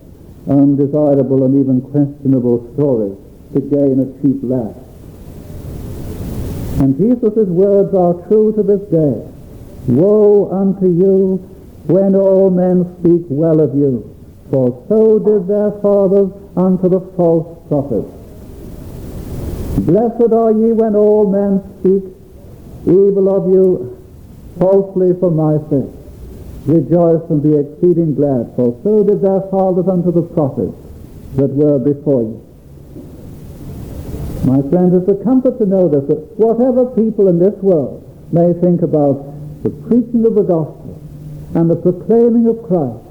undesirable 0.49 1.45
and 1.45 1.61
even 1.61 1.81
questionable 1.81 2.73
stories 2.75 3.17
to 3.55 3.61
gain 3.61 4.01
a 4.01 4.23
cheap 4.23 4.39
laugh. 4.43 4.77
And 6.81 6.97
Jesus' 6.99 7.49
words 7.49 7.95
are 7.95 8.15
true 8.29 8.53
to 8.53 8.63
this 8.63 8.83
day. 8.91 9.27
Woe 9.89 10.51
unto 10.51 10.87
you 10.87 11.37
when 11.87 12.15
all 12.15 12.51
men 12.51 12.85
speak 12.99 13.23
well 13.29 13.61
of 13.61 13.75
you, 13.75 14.15
for 14.51 14.85
so 14.89 15.19
did 15.19 15.47
their 15.47 15.71
fathers 15.81 16.31
unto 16.57 16.89
the 16.89 17.01
false 17.17 17.47
prophets. 17.69 18.13
Blessed 19.87 20.33
are 20.33 20.53
ye 20.53 20.73
when 20.73 20.97
all 20.97 21.31
men 21.31 21.63
speak 21.81 22.16
evil 22.87 23.35
of 23.35 23.53
you 23.53 23.97
falsely 24.59 25.13
for 25.19 25.31
my 25.31 25.59
sake. 25.69 25.93
Rejoice 26.67 27.23
and 27.31 27.43
be 27.43 27.55
exceeding 27.55 28.15
glad, 28.15 28.53
for 28.57 28.79
so 28.83 29.05
did 29.05 29.23
their 29.23 29.41
fathers 29.51 29.87
unto 29.87 30.11
the 30.11 30.23
prophets 30.23 30.75
that 31.37 31.51
were 31.51 31.79
before 31.79 32.23
you. 32.23 32.43
My 34.45 34.63
friends, 34.71 34.95
it's 34.95 35.09
a 35.09 35.25
comfort 35.25 35.59
to 35.59 35.67
know 35.67 35.89
this, 35.89 36.07
that 36.09 36.39
whatever 36.39 36.87
people 36.87 37.29
in 37.29 37.39
this 37.39 37.55
world 37.63 38.03
may 38.33 38.53
think 38.55 38.83
about 38.83 39.35
the 39.63 39.71
preaching 39.71 40.25
of 40.25 40.35
the 40.35 40.43
gospel 40.43 41.01
and 41.55 41.71
the 41.71 41.77
proclaiming 41.77 42.47
of 42.47 42.63
Christ 42.67 43.03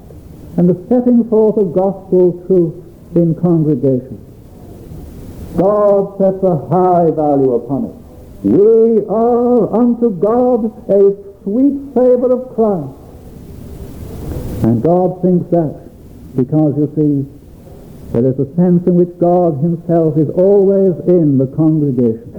and 0.56 0.68
the 0.68 0.76
setting 0.88 1.28
forth 1.28 1.56
of 1.58 1.74
gospel 1.74 2.44
truth 2.46 2.74
in 3.16 3.34
congregations, 3.34 4.20
God 5.56 6.18
sets 6.18 6.42
a 6.42 6.56
high 6.68 7.10
value 7.10 7.54
upon 7.54 7.86
it. 7.86 8.05
We 8.46 9.04
are 9.06 9.74
unto 9.74 10.10
God 10.10 10.70
a 10.88 11.16
sweet 11.42 11.94
savor 11.94 12.30
of 12.30 12.54
Christ. 12.54 12.94
And 14.62 14.80
God 14.80 15.20
thinks 15.20 15.50
that 15.50 15.90
because, 16.36 16.76
you 16.78 16.86
see, 16.94 17.26
there 18.12 18.24
is 18.24 18.38
a 18.38 18.54
sense 18.54 18.86
in 18.86 18.94
which 18.94 19.18
God 19.18 19.58
himself 19.62 20.16
is 20.16 20.30
always 20.30 20.94
in 21.08 21.38
the 21.38 21.48
congregation. 21.48 22.30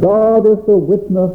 God 0.00 0.46
is 0.46 0.58
the 0.66 0.76
witness 0.76 1.32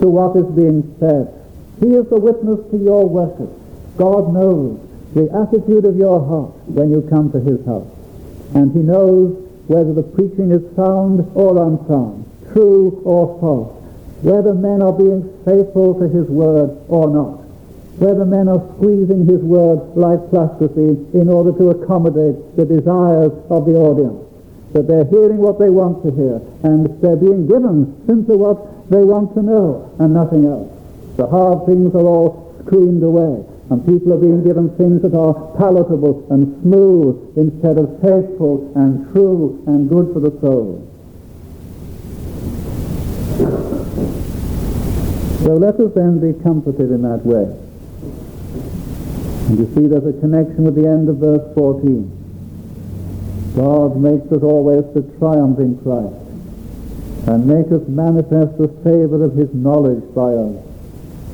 to 0.00 0.08
what 0.08 0.34
is 0.34 0.46
being 0.56 0.82
said. 0.98 1.32
He 1.78 1.94
is 1.94 2.08
the 2.08 2.18
witness 2.18 2.58
to 2.72 2.78
your 2.78 3.08
worship. 3.08 3.50
God 3.96 4.34
knows 4.34 4.80
the 5.14 5.30
attitude 5.38 5.84
of 5.84 5.96
your 5.96 6.18
heart 6.26 6.50
when 6.66 6.90
you 6.90 7.02
come 7.08 7.30
to 7.30 7.38
his 7.38 7.64
house. 7.64 7.86
And 8.54 8.72
he 8.72 8.80
knows 8.80 9.38
whether 9.68 9.92
the 9.94 10.02
preaching 10.02 10.50
is 10.50 10.62
sound 10.74 11.30
or 11.34 11.62
unsound, 11.62 12.27
true 12.58 13.00
or 13.04 13.38
false 13.40 13.78
whether 14.22 14.52
men 14.52 14.82
are 14.82 14.92
being 14.92 15.22
faithful 15.44 15.94
to 15.94 16.08
his 16.08 16.26
word 16.26 16.74
or 16.88 17.06
not, 17.06 17.38
whether 18.02 18.26
men 18.26 18.48
are 18.48 18.62
squeezing 18.74 19.26
his 19.26 19.40
word 19.42 19.78
like 19.94 20.18
plasticine 20.30 21.06
in 21.14 21.28
order 21.28 21.52
to 21.54 21.70
accommodate 21.70 22.34
the 22.56 22.66
desires 22.66 23.30
of 23.50 23.64
the 23.66 23.78
audience, 23.78 24.18
that 24.72 24.88
they're 24.88 25.06
hearing 25.06 25.38
what 25.38 25.58
they 25.58 25.70
want 25.70 26.02
to 26.02 26.10
hear, 26.10 26.42
and 26.66 26.90
they're 27.00 27.16
being 27.16 27.46
given 27.46 27.94
simply 28.06 28.34
what 28.34 28.90
they 28.90 29.06
want 29.06 29.32
to 29.34 29.42
know 29.42 29.86
and 30.00 30.12
nothing 30.12 30.44
else. 30.44 30.70
The 31.16 31.26
hard 31.26 31.66
things 31.66 31.94
are 31.94 32.06
all 32.06 32.58
screened 32.66 33.02
away, 33.02 33.46
and 33.70 33.86
people 33.86 34.14
are 34.14 34.18
being 34.18 34.42
given 34.42 34.74
things 34.74 35.02
that 35.02 35.14
are 35.14 35.54
palatable 35.54 36.26
and 36.30 36.58
smooth 36.62 37.38
instead 37.38 37.78
of 37.78 38.02
faithful 38.02 38.72
and 38.74 39.06
true 39.12 39.62
and 39.68 39.88
good 39.88 40.12
for 40.12 40.18
the 40.18 40.34
soul. 40.40 40.87
So 45.42 45.54
let 45.54 45.78
us 45.78 45.92
then 45.94 46.18
be 46.20 46.32
comforted 46.42 46.90
in 46.90 47.02
that 47.02 47.24
way. 47.24 47.46
And 49.48 49.58
you 49.58 49.66
see 49.74 49.86
there's 49.86 50.04
a 50.04 50.12
connection 50.20 50.64
with 50.64 50.74
the 50.74 50.86
end 50.86 51.08
of 51.08 51.16
verse 51.18 51.54
14. 51.54 52.16
God 53.56 53.96
makes 53.96 54.30
us 54.32 54.42
always 54.42 54.84
to 54.94 55.02
triumph 55.18 55.58
in 55.58 55.78
Christ 55.82 56.14
and 57.28 57.46
make 57.46 57.70
us 57.72 57.86
manifest 57.88 58.58
the 58.58 58.68
savor 58.84 59.24
of 59.24 59.34
his 59.36 59.52
knowledge 59.54 60.02
by 60.14 60.34
us 60.34 60.56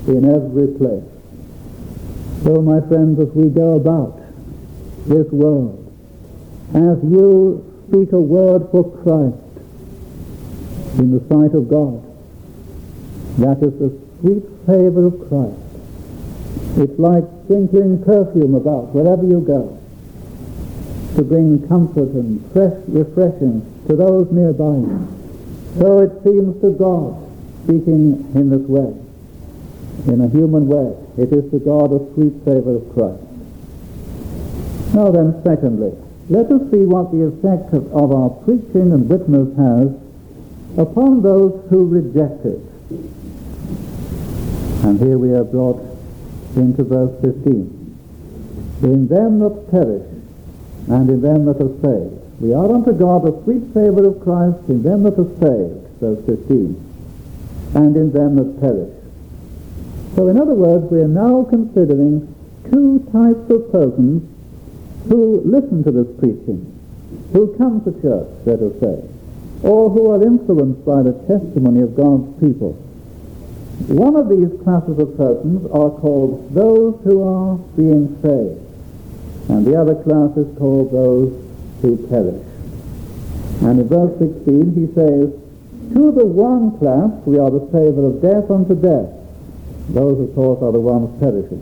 in 0.07 0.25
every 0.25 0.69
place. 0.79 1.03
So, 2.45 2.61
my 2.61 2.81
friends, 2.87 3.19
as 3.21 3.29
we 3.35 3.49
go 3.49 3.77
about 3.77 4.21
this 5.07 5.27
world, 5.33 5.81
as 6.75 7.03
you 7.03 7.65
speak 7.89 8.13
a 8.13 8.21
word 8.21 8.69
for 8.71 8.85
Christ 9.03 9.39
in 10.99 11.11
the 11.11 11.21
sight 11.29 11.55
of 11.55 11.69
God, 11.69 12.03
that 13.39 13.59
is 13.63 13.75
the 13.79 13.91
sweet 14.21 14.45
savor 14.67 15.07
of 15.07 15.29
Christ. 15.29 15.65
It's 16.79 16.99
like 16.99 17.25
sprinkling 17.45 18.03
perfume 18.05 18.55
about 18.55 18.95
wherever 18.95 19.23
you 19.23 19.41
go 19.41 19.79
to 21.17 21.23
bring 21.23 21.67
comfort 21.69 22.11
and 22.15 22.43
fresh 22.53 22.75
refreshing 22.89 23.63
to 23.87 23.97
those 23.97 24.31
nearby. 24.33 24.83
So 25.79 26.01
it 26.01 26.23
seems 26.25 26.61
to 26.63 26.71
God 26.71 27.25
speaking 27.65 28.31
in 28.35 28.51
this 28.51 28.67
way, 28.67 28.95
in 30.13 30.21
a 30.21 30.29
human 30.29 30.67
way. 30.67 30.95
It 31.17 31.33
is 31.33 31.51
to 31.51 31.59
God 31.59 31.93
a 31.93 32.03
sweet 32.15 32.35
savor 32.45 32.77
of 32.77 32.95
Christ. 32.95 33.23
Now 34.95 35.11
then, 35.11 35.41
secondly, 35.45 35.93
let 36.29 36.51
us 36.51 36.71
see 36.71 36.87
what 36.87 37.11
the 37.11 37.27
effect 37.27 37.75
of, 37.75 37.93
of 37.93 38.11
our 38.11 38.31
preaching 38.45 38.91
and 38.91 39.09
witness 39.09 39.51
has 39.59 39.91
upon 40.79 41.23
those 41.23 41.55
who 41.71 41.87
reject 41.87 42.45
it. 42.47 42.61
And 44.85 45.01
here 45.01 45.17
we 45.17 45.33
are 45.33 45.45
brought 45.45 45.81
into 46.57 46.85
verse 46.85 47.11
15. 47.23 47.97
In 48.83 49.09
them 49.09 49.39
that 49.41 49.71
perish 49.71 50.05
and 50.89 51.09
in 51.09 51.23
them 51.23 51.47
that 51.47 51.57
are 51.57 51.73
saved. 51.81 52.21
We 52.39 52.53
are 52.53 52.71
unto 52.71 52.93
God 52.93 53.27
a 53.27 53.33
sweet 53.45 53.73
savor 53.73 54.05
of 54.05 54.21
Christ 54.21 54.59
in 54.69 54.83
them 54.83 55.05
that 55.05 55.17
are 55.17 55.33
saved, 55.41 55.89
verse 56.05 56.21
15, 56.27 56.77
and 57.75 57.97
in 57.97 58.13
them 58.13 58.37
that 58.37 58.61
perish. 58.61 58.93
So 60.17 60.29
in 60.29 60.39
other 60.39 60.53
words, 60.53 60.85
we 60.93 61.01
are 61.01 61.09
now 61.09 61.45
considering 61.49 62.29
two 62.71 63.09
types 63.11 63.49
of 63.49 63.73
persons 63.73 64.21
who 65.09 65.41
listen 65.47 65.83
to 65.85 65.93
this 65.93 66.13
preaching, 66.21 66.61
who 67.33 67.57
come 67.57 67.81
to 67.85 67.93
church, 68.03 68.29
let 68.45 68.61
us 68.61 68.79
say, 68.81 69.01
or 69.63 69.89
who 69.89 70.11
are 70.11 70.23
influenced 70.23 70.85
by 70.85 71.01
the 71.01 71.15
testimony 71.25 71.81
of 71.81 71.97
God's 71.97 72.29
people. 72.39 72.84
One 73.75 74.17
of 74.17 74.29
these 74.29 74.49
classes 74.63 74.99
of 74.99 75.17
persons 75.17 75.67
are 75.67 75.91
called 75.91 76.55
those 76.55 76.95
who 77.05 77.23
are 77.23 77.59
being 77.77 78.17
saved, 78.23 78.63
and 79.51 79.67
the 79.67 79.79
other 79.79 79.97
class 79.97 80.31
is 80.39 80.47
called 80.57 80.93
those 80.93 81.35
who 81.83 81.97
perish. 82.09 82.41
And 83.63 83.81
in 83.81 83.89
verse 83.89 84.17
16 84.19 84.75
he 84.75 84.87
says, 84.95 85.35
To 85.93 86.13
the 86.13 86.25
one 86.25 86.79
class 86.79 87.11
we 87.27 87.39
are 87.39 87.51
the 87.51 87.67
savor 87.73 88.07
of 88.07 88.23
death 88.23 88.51
unto 88.51 88.75
death. 88.75 89.11
Those, 89.91 90.21
of 90.29 90.35
course, 90.35 90.63
are 90.63 90.73
the 90.73 90.81
ones 90.81 91.11
perishing. 91.21 91.61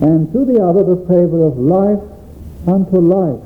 And 0.00 0.32
to 0.32 0.44
the 0.44 0.62
other 0.62 0.84
the 0.84 1.00
savor 1.08 1.42
of 1.42 1.58
life 1.58 2.04
unto 2.68 3.00
life. 3.00 3.42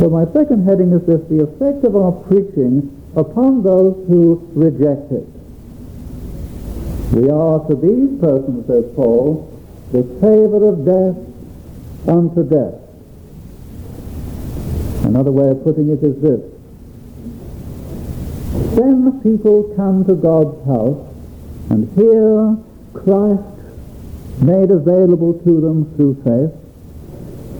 So 0.00 0.08
my 0.10 0.24
second 0.32 0.66
heading 0.66 0.92
is 0.92 1.06
this, 1.06 1.20
the 1.28 1.44
effect 1.44 1.84
of 1.84 1.94
our 1.94 2.12
preaching 2.26 2.90
upon 3.14 3.62
those 3.62 3.94
who 4.08 4.48
reject 4.54 5.12
it. 5.12 5.37
We 7.12 7.30
are 7.30 7.66
to 7.68 7.74
these 7.74 8.20
persons, 8.20 8.66
says 8.66 8.84
Paul, 8.94 9.50
the 9.92 10.02
savor 10.20 10.68
of 10.68 10.84
death 10.84 11.16
unto 12.06 12.42
death. 12.44 12.74
Another 15.04 15.32
way 15.32 15.48
of 15.48 15.64
putting 15.64 15.88
it 15.88 16.02
is 16.02 16.20
this. 16.20 16.40
When 18.76 19.20
people 19.22 19.72
come 19.74 20.04
to 20.04 20.14
God's 20.14 20.66
house 20.66 21.06
and 21.70 21.88
hear 21.96 22.56
Christ 22.92 23.42
made 24.42 24.70
available 24.70 25.32
to 25.32 25.60
them 25.60 25.96
through 25.96 26.14
faith, 26.16 26.52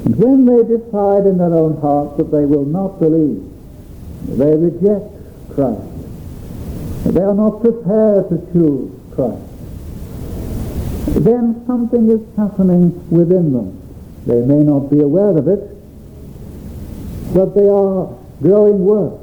and 0.04 0.16
when 0.16 0.44
they 0.44 0.62
decide 0.76 1.26
in 1.26 1.38
their 1.38 1.54
own 1.54 1.80
hearts 1.80 2.18
that 2.18 2.30
they 2.30 2.44
will 2.44 2.66
not 2.66 3.00
believe, 3.00 3.42
they 4.28 4.54
reject 4.56 5.08
Christ, 5.54 5.82
they 7.14 7.22
are 7.22 7.34
not 7.34 7.62
prepared 7.62 8.28
to 8.28 8.46
choose 8.52 8.97
Christ, 9.18 9.42
then 11.24 11.64
something 11.66 12.08
is 12.08 12.20
happening 12.36 12.94
within 13.10 13.52
them. 13.52 13.74
They 14.26 14.42
may 14.42 14.62
not 14.62 14.90
be 14.90 15.00
aware 15.00 15.36
of 15.36 15.48
it, 15.48 15.58
but 17.34 17.52
they 17.56 17.68
are 17.68 18.14
growing 18.40 18.78
worse. 18.84 19.18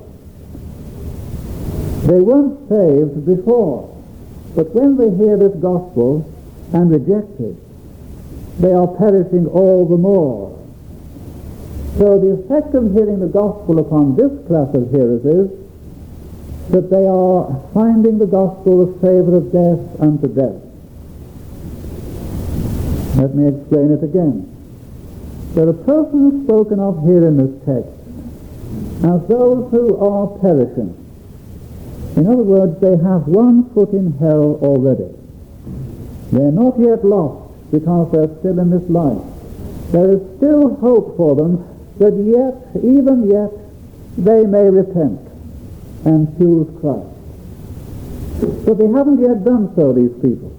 They 2.07 2.19
weren't 2.19 2.67
saved 2.67 3.25
before, 3.25 3.95
but 4.53 4.75
when 4.75 4.97
they 4.97 5.15
hear 5.15 5.37
this 5.37 5.55
gospel 5.61 6.29
and 6.73 6.91
reject 6.91 7.39
it, 7.39 7.55
they 8.59 8.73
are 8.73 8.87
perishing 8.87 9.47
all 9.47 9.87
the 9.87 9.97
more. 9.97 10.61
So 11.97 12.19
the 12.19 12.43
effect 12.43 12.75
of 12.75 12.91
hearing 12.91 13.21
the 13.21 13.27
gospel 13.27 13.79
upon 13.79 14.17
this 14.17 14.31
class 14.47 14.75
of 14.75 14.91
hearers 14.91 15.23
is 15.23 15.64
that 16.69 16.89
they 16.89 17.05
are 17.05 17.61
finding 17.73 18.17
the 18.17 18.25
gospel 18.25 18.89
a 18.89 18.99
savor 18.99 19.37
of 19.37 19.51
death 19.51 20.01
unto 20.01 20.27
death. 20.27 20.61
Let 23.15 23.35
me 23.35 23.47
explain 23.47 23.91
it 23.91 24.03
again. 24.03 24.51
There 25.53 25.69
are 25.69 25.73
persons 25.73 26.45
spoken 26.45 26.79
of 26.79 27.03
here 27.05 27.27
in 27.27 27.37
this 27.37 27.53
text 27.65 27.91
as 29.05 29.27
those 29.27 29.71
who 29.71 29.95
are 29.97 30.27
perishing. 30.39 30.91
In 32.17 32.27
other 32.27 32.43
words, 32.43 32.79
they 32.81 32.97
have 32.97 33.27
one 33.27 33.69
foot 33.73 33.91
in 33.91 34.17
hell 34.17 34.57
already. 34.61 35.13
They're 36.31 36.51
not 36.51 36.79
yet 36.79 37.05
lost 37.05 37.53
because 37.71 38.11
they're 38.11 38.39
still 38.39 38.59
in 38.59 38.71
this 38.71 38.89
life. 38.89 39.21
There 39.91 40.11
is 40.11 40.21
still 40.37 40.75
hope 40.75 41.15
for 41.15 41.35
them 41.35 41.63
that 41.99 42.15
yet, 42.15 42.83
even 42.83 43.29
yet, 43.29 43.51
they 44.17 44.45
may 44.45 44.69
repent 44.69 45.21
and 46.05 46.37
choose 46.37 46.67
Christ. 46.79 47.15
But 48.65 48.77
they 48.77 48.87
haven't 48.87 49.19
yet 49.19 49.43
done 49.43 49.73
so, 49.75 49.93
these 49.93 50.13
people. 50.21 50.55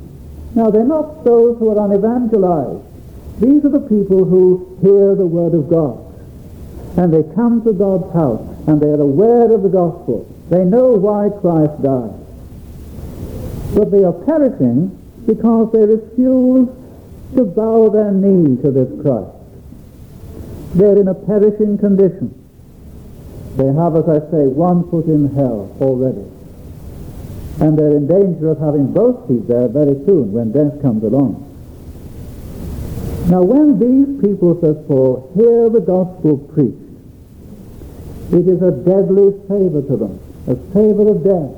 Now, 0.55 0.71
they're 0.71 0.85
not 0.85 1.25
those 1.25 1.59
who 1.59 1.71
are 1.71 1.85
unevangelized. 1.85 2.83
These 3.41 3.65
are 3.65 3.71
the 3.71 3.81
people 3.81 4.25
who 4.25 4.79
hear 4.83 5.15
the 5.15 5.27
Word 5.27 5.55
of 5.55 5.69
God. 5.69 6.03
And 6.97 7.13
they 7.13 7.23
come 7.35 7.63
to 7.65 7.73
God's 7.73 8.13
house, 8.15 8.41
and 8.67 8.81
they 8.81 8.89
are 8.89 9.01
aware 9.01 9.53
of 9.53 9.63
the 9.63 9.69
gospel. 9.69 10.27
They 10.49 10.65
know 10.65 10.93
why 10.95 11.29
Christ 11.41 11.83
died. 11.83 12.15
But 13.75 13.91
they 13.91 14.05
are 14.05 14.13
perishing 14.13 14.97
because 15.27 15.73
they 15.73 15.85
refuse 15.85 16.69
to 17.35 17.45
bow 17.45 17.91
their 17.91 18.13
knee 18.13 18.57
to 18.63 18.71
this 18.71 18.89
Christ. 19.03 19.31
They're 20.75 20.99
in 20.99 21.09
a 21.09 21.15
perishing 21.15 21.77
condition. 21.77 22.46
They 23.57 23.73
have, 23.73 23.97
as 23.97 24.05
I 24.05 24.21
say, 24.31 24.47
one 24.47 24.89
foot 24.91 25.07
in 25.07 25.35
hell 25.35 25.75
already. 25.81 26.29
And 27.59 27.79
they're 27.79 27.97
in 27.97 28.07
danger 28.07 28.51
of 28.51 28.61
having 28.61 28.93
both 28.93 29.27
feet 29.29 29.49
there 29.49 29.69
very 29.69 29.95
soon 30.05 30.33
when 30.33 30.53
death 30.53 30.83
comes 30.83 31.03
along. 31.03 31.43
Now 33.31 33.43
when 33.43 33.81
these 33.81 34.21
people, 34.21 34.61
says 34.61 34.77
Paul, 34.87 35.33
hear 35.35 35.71
the 35.71 35.81
gospel 35.81 36.37
preached, 36.53 36.77
it 38.31 38.47
is 38.47 38.61
a 38.61 38.73
deadly 38.73 39.33
savor 39.49 39.81
to 39.81 39.97
them, 39.97 40.21
a 40.47 40.57
savor 40.75 41.09
of 41.17 41.25
death. 41.25 41.57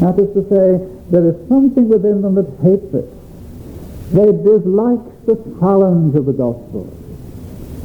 That 0.00 0.18
is 0.18 0.34
to 0.34 0.42
say, 0.50 0.82
there 1.10 1.28
is 1.28 1.48
something 1.48 1.88
within 1.88 2.20
them 2.22 2.34
that 2.34 2.50
hates 2.62 2.92
it. 2.94 3.06
They 4.10 4.32
dislike 4.32 5.06
the 5.26 5.36
challenge 5.60 6.16
of 6.16 6.26
the 6.26 6.32
gospel. 6.32 6.92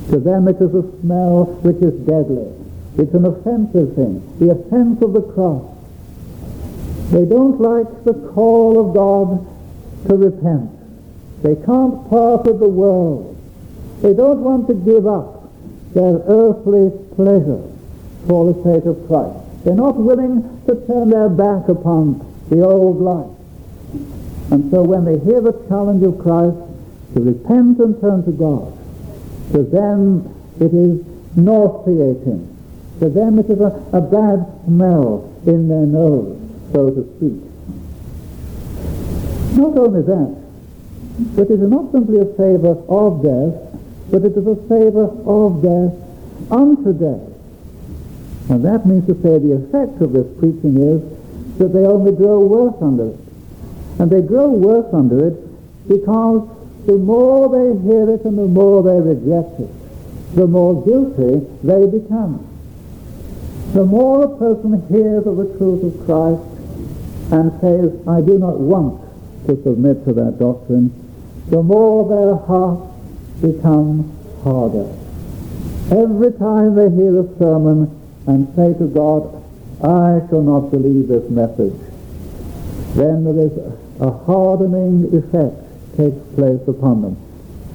To 0.10 0.20
them 0.20 0.48
it 0.48 0.58
is 0.58 0.74
a 0.74 0.84
smell 1.02 1.46
which 1.62 1.78
is 1.78 1.94
deadly. 2.08 2.63
It's 2.98 3.14
an 3.14 3.26
offensive 3.26 3.96
thing, 3.96 4.22
the 4.40 4.52
offense 4.52 5.02
of 5.02 5.14
the 5.14 5.22
cross. 5.22 5.66
They 7.12 7.26
don't 7.26 7.60
like 7.60 8.04
the 8.04 8.14
call 8.34 8.80
of 8.80 8.94
God 8.94 10.08
to 10.08 10.16
repent. 10.16 10.70
They 11.42 11.56
can't 11.56 12.10
part 12.10 12.46
with 12.46 12.60
the 12.60 12.68
world. 12.68 13.36
They 14.02 14.14
don't 14.14 14.42
want 14.42 14.68
to 14.68 14.74
give 14.74 15.08
up 15.08 15.50
their 15.94 16.22
earthly 16.28 16.92
pleasure 17.16 17.64
for 18.28 18.54
the 18.54 18.64
sake 18.64 18.86
of 18.86 19.08
Christ. 19.08 19.40
They're 19.64 19.76
not 19.76 19.96
willing 19.96 20.64
to 20.68 20.76
turn 20.88 21.10
their 21.10 21.30
back 21.30 21.70
upon 21.70 22.20
the 22.50 22.64
old 22.64 23.02
life. 23.02 23.30
And 24.52 24.70
so 24.72 24.84
when 24.84 25.06
they 25.06 25.18
hear 25.20 25.42
the 25.42 25.54
challenge 25.68 26.04
of 26.04 26.20
Christ 26.20 26.58
to 27.16 27.22
repent 27.22 27.80
and 27.80 28.00
turn 28.02 28.24
to 28.26 28.32
God, 28.32 28.78
to 29.52 29.64
them 29.64 30.30
it 30.60 30.74
is 30.74 31.04
nauseating. 31.36 32.53
To 33.00 33.10
them 33.10 33.40
it 33.40 33.50
is 33.50 33.60
a, 33.60 33.84
a 33.94 34.02
bad 34.02 34.46
smell 34.66 35.34
in 35.46 35.68
their 35.68 35.86
nose 35.86 36.40
so 36.74 36.90
to 36.90 37.04
speak. 37.18 37.38
Not 39.56 39.78
only 39.78 40.02
that, 40.02 40.36
but 41.36 41.52
it 41.52 41.62
is 41.62 41.70
not 41.70 41.92
simply 41.92 42.18
a 42.18 42.36
savor 42.36 42.82
of 42.90 43.22
death, 43.22 43.54
but 44.10 44.26
it 44.26 44.36
is 44.36 44.48
a 44.48 44.58
savor 44.68 45.14
of 45.30 45.62
death 45.62 45.94
unto 46.52 46.92
death. 46.94 47.30
And 48.50 48.66
that 48.66 48.86
means 48.86 49.06
to 49.08 49.14
say 49.22 49.38
the 49.38 49.54
effect 49.54 50.02
of 50.02 50.12
this 50.12 50.26
preaching 50.40 50.78
is 50.82 51.58
that 51.60 51.72
they 51.72 51.86
only 51.86 52.12
grow 52.12 52.40
worse 52.40 52.76
under 52.82 53.10
it. 53.10 53.20
And 54.00 54.10
they 54.10 54.22
grow 54.22 54.50
worse 54.50 54.92
under 54.92 55.28
it 55.28 55.88
because 55.88 56.50
the 56.88 56.98
more 56.98 57.48
they 57.48 57.80
hear 57.84 58.10
it 58.10 58.26
and 58.26 58.38
the 58.38 58.48
more 58.48 58.82
they 58.82 59.00
reject 59.00 59.60
it, 59.62 59.70
the 60.36 60.48
more 60.48 60.84
guilty 60.84 61.46
they 61.64 61.86
become. 61.86 62.53
The 63.74 63.84
more 63.84 64.24
a 64.26 64.38
person 64.38 64.88
hears 64.88 65.26
of 65.26 65.38
the 65.38 65.58
truth 65.58 65.84
of 65.84 66.06
Christ, 66.06 66.42
and 67.32 67.52
says, 67.60 68.08
I 68.08 68.22
do 68.22 68.38
not 68.38 68.60
want 68.60 69.02
to 69.48 69.56
submit 69.64 70.06
to 70.06 70.14
that 70.14 70.38
doctrine, 70.38 70.94
the 71.50 71.64
more 71.64 72.08
their 72.08 72.36
hearts 72.46 72.86
become 73.42 74.12
harder. 74.44 74.86
Every 75.90 76.32
time 76.34 76.76
they 76.76 76.90
hear 76.92 77.20
a 77.20 77.38
sermon 77.40 77.90
and 78.28 78.48
say 78.56 78.78
to 78.78 78.86
God, 78.86 79.44
I 79.82 80.22
shall 80.30 80.44
not 80.44 80.70
believe 80.70 81.08
this 81.08 81.28
message, 81.32 81.74
then 82.94 83.24
there 83.26 83.48
is 83.48 83.58
a 84.00 84.12
hardening 84.12 85.10
effect 85.16 85.58
takes 85.98 86.22
place 86.36 86.62
upon 86.68 87.02
them. 87.02 87.18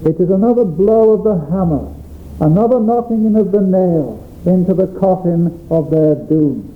It 0.05 0.19
is 0.19 0.29
another 0.29 0.63
blow 0.63 1.11
of 1.11 1.23
the 1.23 1.45
hammer, 1.51 1.93
another 2.39 2.79
knocking 2.79 3.25
in 3.25 3.35
of 3.35 3.51
the 3.51 3.61
nail 3.61 4.28
into 4.49 4.73
the 4.73 4.87
coffin 4.99 5.67
of 5.69 5.91
their 5.91 6.15
doom. 6.15 6.75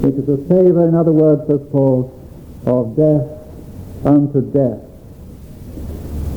It 0.00 0.14
is 0.14 0.28
a 0.28 0.36
savor, 0.48 0.86
in 0.86 0.94
other 0.94 1.12
words, 1.12 1.46
says 1.48 1.60
Paul, 1.72 2.12
of 2.66 2.94
death 2.94 3.26
unto 4.04 4.42
death. 4.52 4.84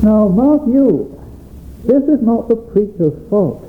Now, 0.02 0.28
mark 0.28 0.62
you, 0.66 1.12
this 1.84 2.02
is 2.04 2.22
not 2.22 2.48
the 2.48 2.56
preacher's 2.56 3.14
fault. 3.28 3.62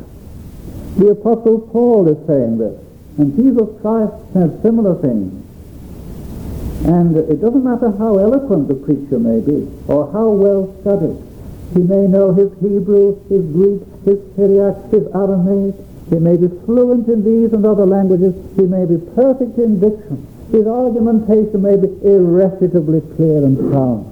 The 0.97 1.10
Apostle 1.10 1.60
Paul 1.71 2.08
is 2.08 2.17
saying 2.28 2.58
this, 2.58 2.80
and 3.17 3.36
Jesus 3.36 3.69
Christ 3.82 4.13
said 4.32 4.62
similar 4.62 4.95
things. 5.02 5.41
And 6.86 7.15
it 7.15 7.41
doesn't 7.41 7.63
matter 7.63 7.91
how 7.97 8.17
eloquent 8.17 8.67
the 8.67 8.76
preacher 8.76 9.19
may 9.19 9.39
be, 9.41 9.69
or 9.88 10.12
how 10.12 10.30
well 10.30 10.73
studied. 10.82 11.19
He 11.73 11.80
may 11.80 12.08
know 12.08 12.34
his 12.34 12.52
Hebrew, 12.62 13.19
his 13.30 13.45
Greek, 13.52 13.82
his 14.06 14.19
Syriac, 14.36 14.76
his 14.91 15.08
Aramaic, 15.13 15.76
he 16.13 16.19
may 16.19 16.38
be 16.38 16.47
fluent 16.65 17.08
in 17.08 17.23
these 17.26 17.54
and 17.54 17.65
other 17.65 17.88
languages. 17.88 18.36
He 18.56 18.67
may 18.67 18.86
be 18.86 18.97
perfect 19.15 19.58
in 19.58 19.80
diction. 19.80 20.28
His 20.52 20.67
argumentation 20.67 21.63
may 21.63 21.76
be 21.76 21.89
irrefutably 22.06 23.02
clear 23.15 23.43
and 23.43 23.58
sound. 23.73 24.06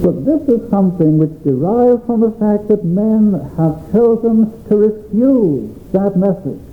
But 0.00 0.24
this 0.24 0.40
is 0.48 0.70
something 0.70 1.18
which 1.18 1.36
derives 1.44 2.02
from 2.06 2.20
the 2.20 2.32
fact 2.32 2.68
that 2.68 2.82
men 2.82 3.34
have 3.58 3.92
chosen 3.92 4.50
to 4.68 4.76
refuse 4.76 5.70
that 5.92 6.16
message. 6.16 6.64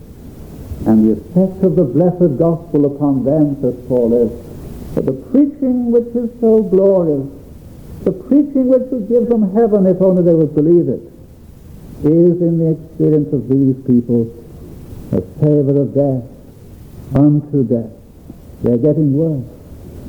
And 0.88 1.04
the 1.04 1.19
effect 1.19 1.62
of 1.62 1.75
the 1.75 1.84
blessed 1.84 2.39
gospel 2.39 2.95
upon 2.95 3.25
them, 3.25 3.60
says 3.62 3.75
Paul, 3.89 4.13
is 4.13 4.95
that 4.95 5.06
the 5.06 5.12
preaching 5.12 5.91
which 5.91 6.08
is 6.15 6.32
so 6.39 6.63
glorious, 6.63 7.27
the 8.06 8.13
preaching 8.13 8.69
which 8.69 8.89
will 8.89 9.06
give 9.06 9.27
them 9.27 9.54
heaven 9.54 9.86
if 9.86 10.01
only 10.01 10.23
they 10.23 10.34
would 10.34 10.56
believe 10.56 10.88
it, 10.88 11.11
is 12.03 12.41
in 12.41 12.57
the 12.57 12.71
experience 12.71 13.31
of 13.33 13.47
these 13.47 13.75
people 13.85 14.29
a 15.11 15.21
savor 15.39 15.81
of 15.81 15.93
death 15.93 16.23
unto 17.15 17.63
death. 17.63 17.91
They're 18.63 18.77
getting 18.77 19.13
worse. 19.13 19.45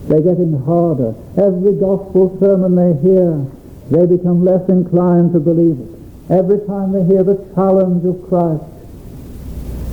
They're 0.09 0.21
getting 0.21 0.63
harder. 0.65 1.15
Every 1.37 1.75
gospel 1.75 2.37
sermon 2.41 2.75
they 2.77 2.95
hear, 3.03 3.47
they 3.91 4.07
become 4.07 4.45
less 4.45 4.69
inclined 4.69 5.33
to 5.33 5.41
believe 5.41 5.81
it. 5.81 5.89
Every 6.31 6.65
time 6.67 6.93
they 6.93 7.05
hear 7.05 7.25
the 7.25 7.37
challenge 7.55 8.05
of 8.05 8.29
Christ, 8.29 8.65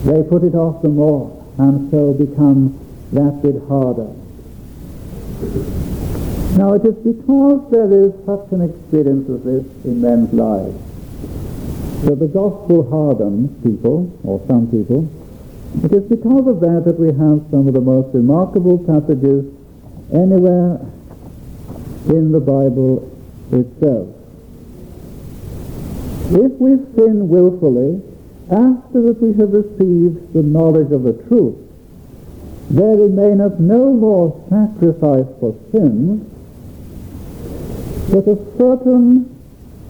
they 0.05 0.23
put 0.23 0.43
it 0.43 0.55
off 0.55 0.81
the 0.81 0.89
more. 0.89 1.35
and 1.57 1.91
so 1.91 2.13
become 2.13 2.79
that 3.11 3.41
bit 3.43 3.61
harder. 3.67 4.07
Now 6.57 6.73
it 6.73 6.85
is 6.85 6.95
because 6.95 7.69
there 7.69 7.91
is 7.91 8.13
such 8.25 8.51
an 8.51 8.61
experience 8.61 9.29
of 9.29 9.43
this 9.43 9.65
in 9.83 10.01
men's 10.01 10.33
lives 10.33 10.88
that 12.03 12.19
the 12.19 12.27
gospel 12.27 12.89
hardens 12.89 13.51
people, 13.63 14.09
or 14.23 14.41
some 14.47 14.67
people. 14.67 15.09
It 15.83 15.91
is 15.93 16.03
because 16.03 16.47
of 16.47 16.59
that 16.61 16.83
that 16.85 16.99
we 16.99 17.07
have 17.07 17.45
some 17.51 17.67
of 17.67 17.73
the 17.73 17.81
most 17.81 18.13
remarkable 18.13 18.79
passages 18.79 19.45
anywhere 20.13 20.79
in 22.07 22.31
the 22.31 22.39
Bible 22.39 23.05
itself. 23.51 24.07
If 26.31 26.51
we 26.53 26.77
sin 26.95 27.27
willfully, 27.27 28.01
after 28.49 29.01
that 29.01 29.21
we 29.21 29.33
have 29.39 29.51
received 29.51 30.33
the 30.33 30.41
knowledge 30.41 30.91
of 30.91 31.03
the 31.03 31.13
truth, 31.27 31.55
there 32.69 32.95
remaineth 32.95 33.59
no 33.59 33.91
more 33.93 34.45
sacrifice 34.49 35.27
for 35.39 35.55
sin, 35.71 36.25
but 38.09 38.27
a 38.27 38.37
certain 38.57 39.38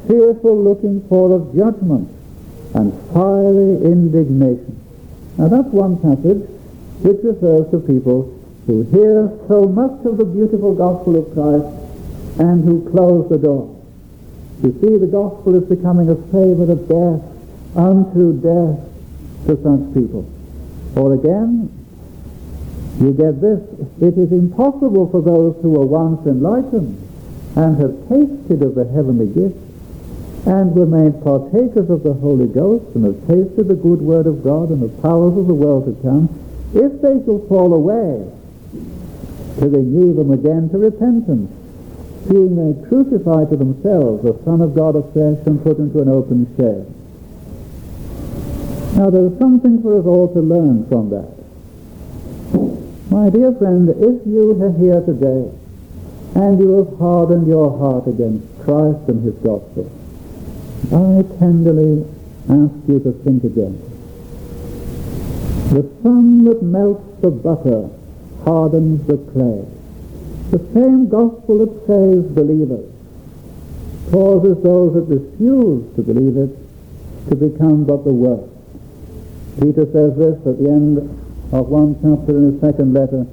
fearful 0.09 0.57
looking 0.57 1.07
for 1.07 1.31
of 1.31 1.55
judgment 1.55 2.09
and 2.73 2.91
fiery 3.13 3.77
indignation. 3.85 4.73
Now 5.37 5.47
that's 5.49 5.69
one 5.69 6.01
passage 6.01 6.49
which 7.05 7.21
refers 7.23 7.69
to 7.69 7.79
people 7.79 8.33
who 8.65 8.81
hear 8.89 9.29
so 9.47 9.67
much 9.69 10.03
of 10.05 10.17
the 10.17 10.25
beautiful 10.25 10.73
gospel 10.73 11.15
of 11.21 11.31
Christ 11.33 12.41
and 12.41 12.65
who 12.65 12.89
close 12.89 13.29
the 13.29 13.37
door. 13.37 13.75
You 14.63 14.73
see, 14.81 14.97
the 14.97 15.07
gospel 15.07 15.55
is 15.55 15.69
becoming 15.69 16.09
a 16.09 16.17
savor 16.33 16.71
of 16.73 16.89
death 16.89 17.21
unto 17.77 18.33
death 18.41 18.81
to 19.45 19.53
such 19.61 19.93
people. 19.93 20.25
Or 20.95 21.13
again, 21.13 21.69
you 22.99 23.13
get 23.13 23.39
this, 23.39 23.61
it 24.01 24.17
is 24.17 24.31
impossible 24.33 25.09
for 25.09 25.21
those 25.21 25.55
who 25.61 25.69
were 25.69 25.85
once 25.85 26.25
enlightened 26.25 26.97
and 27.55 27.77
have 27.79 27.93
tasted 28.09 28.61
of 28.61 28.75
the 28.75 28.85
heavenly 28.89 29.27
gift 29.27 29.68
and 30.45 30.73
were 30.73 30.86
made 30.86 31.21
partakers 31.23 31.89
of 31.89 32.04
the 32.04 32.13
Holy 32.13 32.47
Ghost 32.47 32.95
and 32.95 33.06
have 33.06 33.28
tasted 33.28 33.67
the 33.67 33.75
good 33.75 34.02
word 34.02 34.25
of 34.25 34.43
God 34.43 34.69
and 34.69 34.82
the 34.82 35.02
powers 35.02 35.38
of 35.38 35.47
the 35.47 35.54
world 35.54 35.86
to 35.86 36.02
come, 36.02 36.30
if 36.73 37.02
they 37.02 37.23
shall 37.25 37.45
fall 37.47 37.73
away, 37.73 38.25
to 39.60 39.67
renew 39.67 40.13
them 40.13 40.32
again 40.32 40.69
to 40.69 40.78
repentance, 40.78 41.52
being 42.30 42.56
they 42.56 42.88
crucify 42.88 43.45
to 43.45 43.58
themselves 43.58 44.23
the 44.23 44.39
Son 44.45 44.62
of 44.62 44.75
God 44.75 44.95
afresh 44.95 45.45
and 45.45 45.62
put 45.63 45.78
into 45.78 46.02
an 46.02 46.10
open 46.10 46.45
shame. 46.56 46.95
Now 48.95 49.10
there 49.10 49.25
is 49.25 49.38
something 49.39 49.82
for 49.82 49.99
us 49.99 50.06
all 50.06 50.34
to 50.34 50.39
learn 50.39 50.88
from 50.88 51.10
that. 51.10 51.39
My 53.10 53.30
dear 53.30 53.54
friend, 53.56 53.89
if 53.89 54.28
you 54.28 54.52
are 54.62 54.71
here 54.78 55.02
today 55.02 55.52
and 56.36 56.60
you 56.60 56.78
have 56.78 56.97
hardened 56.99 57.47
your 57.47 57.78
heart 57.78 58.08
against 58.08 58.45
Christ 58.63 59.10
and 59.10 59.23
his 59.23 59.36
gospel, 59.36 59.89
I 60.87 61.23
tenderly 61.37 62.05
ask 62.49 62.73
you 62.87 62.99
to 63.03 63.11
think 63.23 63.43
again. 63.43 63.77
The 65.69 65.83
sun 66.01 66.45
that 66.45 66.63
melts 66.63 67.21
the 67.21 67.29
butter 67.29 67.89
hardens 68.43 69.05
the 69.05 69.17
clay. 69.31 69.65
The 70.49 70.73
same 70.73 71.09
gospel 71.09 71.59
that 71.59 71.85
saves 71.85 72.31
believers 72.33 72.89
causes 74.09 74.63
those 74.63 74.93
that 74.95 75.01
refuse 75.01 75.95
to 75.95 76.01
believe 76.01 76.37
it 76.37 76.57
to 77.29 77.35
become 77.35 77.83
but 77.83 78.03
the 78.03 78.13
worst. 78.13 78.49
Peter 79.59 79.85
says 79.91 80.17
this 80.17 80.37
at 80.47 80.57
the 80.57 80.69
end 80.69 80.97
of 81.51 81.67
one 81.67 81.93
chapter 82.01 82.35
in 82.35 82.53
his 82.53 82.61
second 82.61 82.93
letter. 82.93 83.27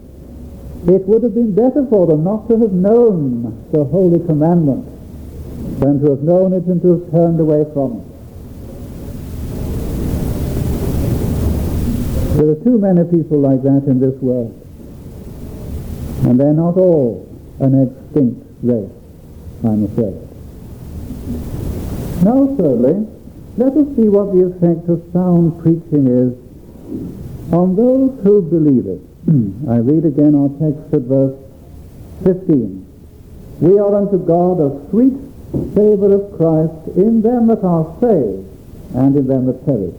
It 0.93 1.07
would 1.09 1.23
have 1.23 1.35
been 1.35 1.55
better 1.55 1.87
for 1.89 2.07
them 2.07 2.25
not 2.25 2.49
to 2.49 2.59
have 2.59 2.73
known 2.73 3.67
the 3.73 3.85
holy 3.85 4.19
commandment 4.27 4.96
than 5.79 6.01
to 6.01 6.11
have 6.11 6.23
known 6.23 6.53
it 6.53 6.65
and 6.65 6.81
to 6.83 7.01
have 7.01 7.11
turned 7.11 7.41
away 7.41 7.65
from 7.73 8.01
it. 8.01 8.07
There 12.37 12.51
are 12.51 12.65
too 12.65 12.79
many 12.79 13.05
people 13.05 13.41
like 13.41 13.63
that 13.63 13.85
in 13.87 14.01
this 14.01 14.15
world. 14.21 14.53
And 16.25 16.39
they're 16.41 16.53
not 16.53 16.77
all 16.77 17.27
an 17.61 17.89
extinct 17.89 18.45
race, 18.63 18.91
I'm 19.65 19.85
afraid. 19.85 20.17
Now, 22.25 22.55
thirdly, 22.57 23.07
let 23.57 23.73
us 23.73 23.87
see 23.97 24.09
what 24.09 24.33
the 24.35 24.53
effect 24.53 24.89
of 24.89 25.03
sound 25.13 25.63
preaching 25.63 26.07
is 26.09 26.33
on 27.53 27.77
those 27.77 28.13
who 28.23 28.43
believe 28.43 28.87
it. 28.87 29.01
I 29.71 29.79
read 29.79 30.05
again 30.05 30.35
our 30.35 30.49
text 30.61 30.93
at 30.93 31.03
verse 31.03 31.37
15. 32.25 32.85
We 33.61 33.79
are 33.79 33.95
unto 33.95 34.19
God 34.19 34.61
a 34.61 34.91
sweet 34.91 35.15
savor 35.53 36.15
of 36.15 36.37
Christ 36.37 36.97
in 36.97 37.23
them 37.23 37.47
that 37.49 37.63
are 37.63 37.97
saved 38.01 38.47
and 38.95 39.17
in 39.17 39.27
them 39.27 39.47
that 39.47 39.65
perish. 39.65 39.95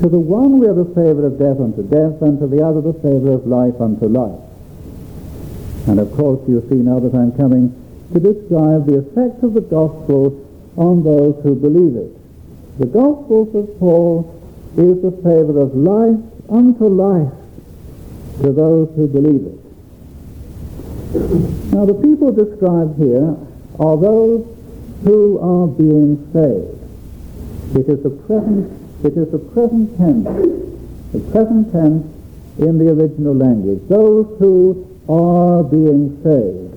To 0.00 0.08
the 0.08 0.18
one 0.18 0.58
we 0.58 0.66
are 0.66 0.74
the 0.74 0.92
savor 0.94 1.26
of 1.26 1.38
death 1.38 1.60
unto 1.60 1.82
death, 1.82 2.20
and 2.22 2.38
to 2.40 2.46
the 2.46 2.64
other 2.64 2.80
the 2.80 2.94
savor 3.00 3.32
of 3.32 3.46
life 3.46 3.80
unto 3.80 4.06
life. 4.06 4.40
And 5.86 6.00
of 6.00 6.12
course 6.16 6.40
you 6.48 6.66
see 6.68 6.76
now 6.76 6.98
that 6.98 7.14
I'm 7.14 7.32
coming 7.32 7.70
to 8.12 8.18
describe 8.20 8.86
the 8.86 8.98
effect 8.98 9.42
of 9.42 9.54
the 9.54 9.60
gospel 9.60 10.40
on 10.76 11.04
those 11.04 11.40
who 11.42 11.54
believe 11.54 11.96
it. 11.96 12.10
The 12.78 12.86
gospel, 12.86 13.48
says 13.52 13.68
Paul, 13.78 14.34
is 14.76 15.00
the 15.02 15.12
savor 15.22 15.60
of 15.60 15.76
life 15.76 16.18
unto 16.50 16.88
life 16.88 17.32
to 18.42 18.52
those 18.52 18.88
who 18.96 19.06
believe 19.06 19.46
it. 19.46 19.60
Now 21.72 21.84
the 21.84 21.94
people 21.94 22.32
described 22.32 22.98
here 22.98 23.36
are 23.78 23.96
those 23.96 24.44
who 25.04 25.38
are 25.38 25.68
being 25.68 26.16
saved. 26.32 26.80
It 27.76 27.88
is 27.88 28.02
the 28.02 28.10
present, 28.10 28.72
it 29.04 29.16
is 29.16 29.30
the 29.30 29.38
present 29.38 29.96
tense, 29.98 30.24
the 31.12 31.20
present 31.30 31.72
tense 31.72 32.04
in 32.58 32.78
the 32.78 32.90
original 32.90 33.34
language. 33.34 33.80
Those 33.88 34.26
who 34.38 34.88
are 35.08 35.62
being 35.62 36.22
saved. 36.22 36.72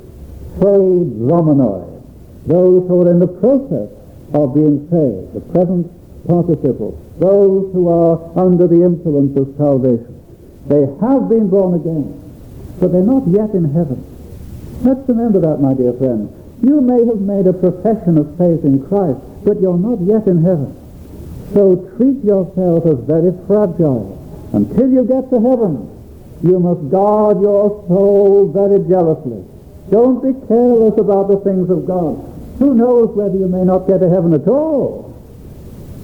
Pro 0.60 1.06
dromenoi. 1.06 2.04
Those 2.46 2.88
who 2.88 3.02
are 3.02 3.12
in 3.12 3.20
the 3.20 3.28
process 3.28 3.90
of 4.34 4.54
being 4.54 4.90
saved. 4.90 5.34
The 5.34 5.42
present 5.54 5.88
participle. 6.28 7.00
Those 7.20 7.72
who 7.74 7.88
are 7.88 8.20
under 8.38 8.68
the 8.68 8.84
influence 8.84 9.38
of 9.38 9.56
salvation. 9.58 10.14
They 10.68 10.82
have 11.00 11.30
been 11.30 11.48
born 11.48 11.76
again, 11.76 12.12
but 12.80 12.92
they're 12.92 13.02
not 13.02 13.28
yet 13.28 13.52
in 13.52 13.72
heaven. 13.72 14.04
Let's 14.82 15.08
remember 15.08 15.40
that, 15.40 15.62
my 15.62 15.74
dear 15.74 15.94
friend. 15.94 16.37
You 16.62 16.82
may 16.82 17.06
have 17.06 17.22
made 17.22 17.48
a 17.48 17.54
profession 17.54 18.18
of 18.18 18.38
faith 18.38 18.66
in 18.66 18.86
Christ, 18.88 19.20
but 19.46 19.62
you're 19.62 19.78
not 19.78 20.02
yet 20.02 20.28
in 20.28 20.44
heaven. 20.44 20.76
So 21.54 21.90
treat 21.98 22.24
yourself 22.24 22.86
as 22.86 23.00
very 23.06 23.32
fragile. 23.46 24.18
Until 24.54 24.90
you 24.90 25.06
get 25.06 25.30
to 25.30 25.40
heaven, 25.40 25.88
you 26.44 26.60
must 26.60 26.90
guard 26.90 27.42
your 27.42 27.86
soul 27.88 28.52
very 28.52 28.88
jealously. 28.88 29.44
Don't 29.92 30.22
be 30.22 30.34
careless 30.48 30.98
about 30.98 31.28
the 31.30 31.38
things 31.42 31.70
of 31.70 31.86
God. 31.86 32.18
Who 32.60 32.74
knows 32.74 33.16
whether 33.16 33.38
you 33.38 33.48
may 33.48 33.64
not 33.64 33.88
get 33.88 34.00
to 34.00 34.10
heaven 34.10 34.34
at 34.34 34.48
all? 34.48 35.16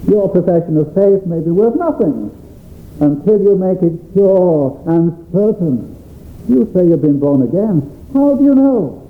Your 0.08 0.30
profession 0.30 0.78
of 0.78 0.94
faith 0.94 1.26
may 1.26 1.40
be 1.40 1.50
worth 1.50 1.76
nothing 1.76 2.30
until 3.00 3.42
you 3.42 3.56
make 3.56 3.82
it 3.82 4.00
sure 4.14 4.84
and 4.86 5.12
certain. 5.34 5.96
You 6.48 6.70
say 6.74 6.88
you've 6.88 7.02
been 7.02 7.20
born 7.20 7.42
again. 7.42 7.82
How 8.14 8.36
do 8.36 8.44
you 8.44 8.54
know? 8.54 9.03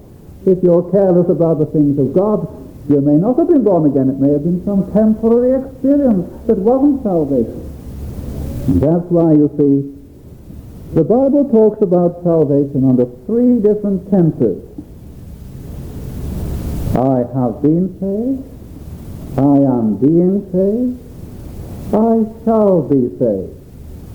If 0.46 0.62
you're 0.62 0.90
careless 0.92 1.30
about 1.30 1.60
the 1.60 1.66
things 1.68 1.98
of 2.00 2.14
God, 2.14 2.48
you 2.90 3.00
may 3.00 3.16
not 3.16 3.38
have 3.38 3.48
been 3.48 3.64
born 3.64 3.90
again. 3.90 4.10
It 4.10 4.20
may 4.20 4.32
have 4.34 4.44
been 4.44 4.64
some 4.66 4.92
temporary 4.92 5.56
experience 5.64 6.28
that 6.48 6.58
wasn't 6.58 7.02
salvation. 7.04 7.64
And 8.68 8.82
that's 8.82 9.06
why 9.08 9.34
you 9.34 9.50
see 9.56 9.94
the 10.94 11.04
Bible 11.04 11.50
talks 11.50 11.82
about 11.82 12.24
salvation 12.24 12.88
under 12.88 13.06
three 13.26 13.60
different 13.60 14.12
tenses. 14.12 14.62
I 16.96 17.26
have 17.34 17.64
been 17.64 17.90
saved. 18.00 18.44
I 19.40 19.58
am 19.66 19.98
being 19.98 20.46
saved. 20.52 21.00
I 21.94 22.46
shall 22.46 22.84
be 22.84 23.10
saved. 23.18 23.58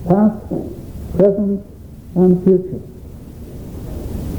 Past, 0.07 0.47
present, 1.17 1.67
and 2.15 2.45
future. 2.45 2.98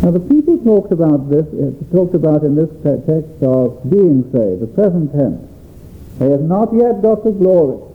Now 0.01 0.12
the 0.12 0.19
people 0.19 0.57
talked 0.59 0.91
about 0.91 1.29
this, 1.29 1.45
uh, 1.53 1.71
talked 1.91 2.15
about 2.15 2.43
in 2.43 2.55
this 2.55 2.69
text 2.83 3.43
of 3.43 3.83
being 3.89 4.23
saved, 4.31 4.62
the 4.62 4.67
present 4.67 5.12
tense. 5.12 5.43
They 6.19 6.29
have 6.31 6.41
not 6.41 6.73
yet 6.73 7.01
got 7.01 7.23
the 7.23 7.31
glory. 7.31 7.85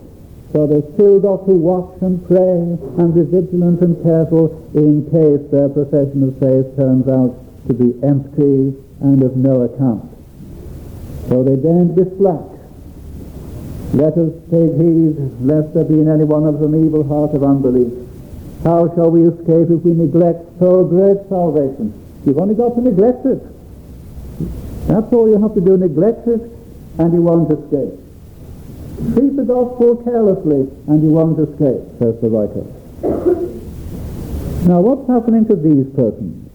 So 0.52 0.66
they 0.66 0.82
still 0.94 1.18
got 1.18 1.46
to 1.46 1.52
watch 1.52 2.00
and 2.00 2.24
pray 2.28 2.38
and 2.38 3.14
be 3.14 3.22
vigilant 3.22 3.80
and 3.80 4.00
careful 4.04 4.52
in 4.74 5.02
case 5.10 5.50
their 5.50 5.68
profession 5.68 6.22
of 6.28 6.38
faith 6.38 6.76
turns 6.76 7.08
out 7.08 7.34
to 7.66 7.74
be 7.74 7.90
empty 8.04 8.76
and 9.00 9.22
of 9.22 9.36
no 9.36 9.62
account. 9.62 10.04
So 11.28 11.42
they 11.42 11.56
daren't 11.56 11.96
be 11.96 12.04
slack. 12.18 12.54
Let 13.94 14.14
us 14.14 14.30
take 14.50 14.76
heed 14.76 15.16
lest 15.40 15.72
there 15.74 15.84
be 15.84 15.94
in 16.00 16.08
any 16.08 16.24
one 16.24 16.44
of 16.44 16.60
them 16.60 16.74
evil 16.76 17.02
heart 17.02 17.34
of 17.34 17.42
unbelief. 17.42 18.03
How 18.64 18.88
shall 18.94 19.10
we 19.10 19.28
escape 19.28 19.68
if 19.68 19.84
we 19.84 19.92
neglect 19.92 20.40
so 20.58 20.84
great 20.84 21.28
salvation? 21.28 21.92
You've 22.24 22.38
only 22.38 22.54
got 22.54 22.74
to 22.76 22.80
neglect 22.80 23.26
it. 23.26 23.42
That's 24.88 25.12
all 25.12 25.28
you 25.28 25.40
have 25.40 25.54
to 25.54 25.60
do. 25.60 25.76
Neglect 25.76 26.26
it 26.26 26.40
and 26.98 27.12
you 27.12 27.20
won't 27.20 27.52
escape. 27.52 28.00
Treat 29.12 29.36
the 29.36 29.44
gospel 29.44 29.96
carelessly 30.02 30.66
and 30.88 31.02
you 31.02 31.10
won't 31.10 31.38
escape, 31.38 31.82
says 31.98 32.18
the 32.22 32.28
writer. 32.32 32.64
Now 34.66 34.80
what's 34.80 35.06
happening 35.10 35.46
to 35.48 35.56
these 35.56 35.86
persons? 35.94 36.50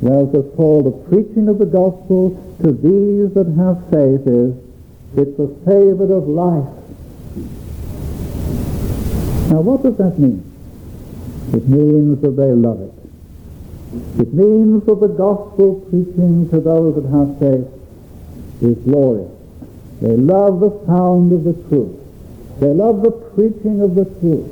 Well, 0.00 0.32
says 0.32 0.46
Paul, 0.56 0.82
the 0.82 0.96
preaching 1.10 1.46
of 1.48 1.58
the 1.58 1.66
gospel 1.66 2.40
to 2.62 2.72
these 2.72 3.34
that 3.34 3.52
have 3.60 3.84
faith 3.92 4.26
is, 4.26 4.56
it's 5.14 5.38
a 5.38 5.48
savor 5.68 6.08
of 6.14 6.26
life. 6.26 6.72
Now 9.52 9.60
what 9.60 9.82
does 9.82 9.98
that 9.98 10.18
mean? 10.18 10.49
It 11.52 11.68
means 11.68 12.20
that 12.22 12.36
they 12.36 12.52
love 12.52 12.80
it. 12.80 12.92
It 14.20 14.32
means 14.32 14.84
that 14.86 15.00
the 15.00 15.08
gospel 15.08 15.84
preaching 15.90 16.48
to 16.50 16.60
those 16.60 16.94
that 16.94 17.08
have 17.10 17.38
faith 17.38 17.66
is 18.62 18.76
glorious. 18.84 19.32
They 20.00 20.16
love 20.16 20.60
the 20.60 20.70
sound 20.86 21.32
of 21.32 21.44
the 21.44 21.54
truth. 21.68 21.98
They 22.60 22.68
love 22.72 23.02
the 23.02 23.10
preaching 23.10 23.80
of 23.80 23.94
the 23.94 24.04
truth. 24.20 24.50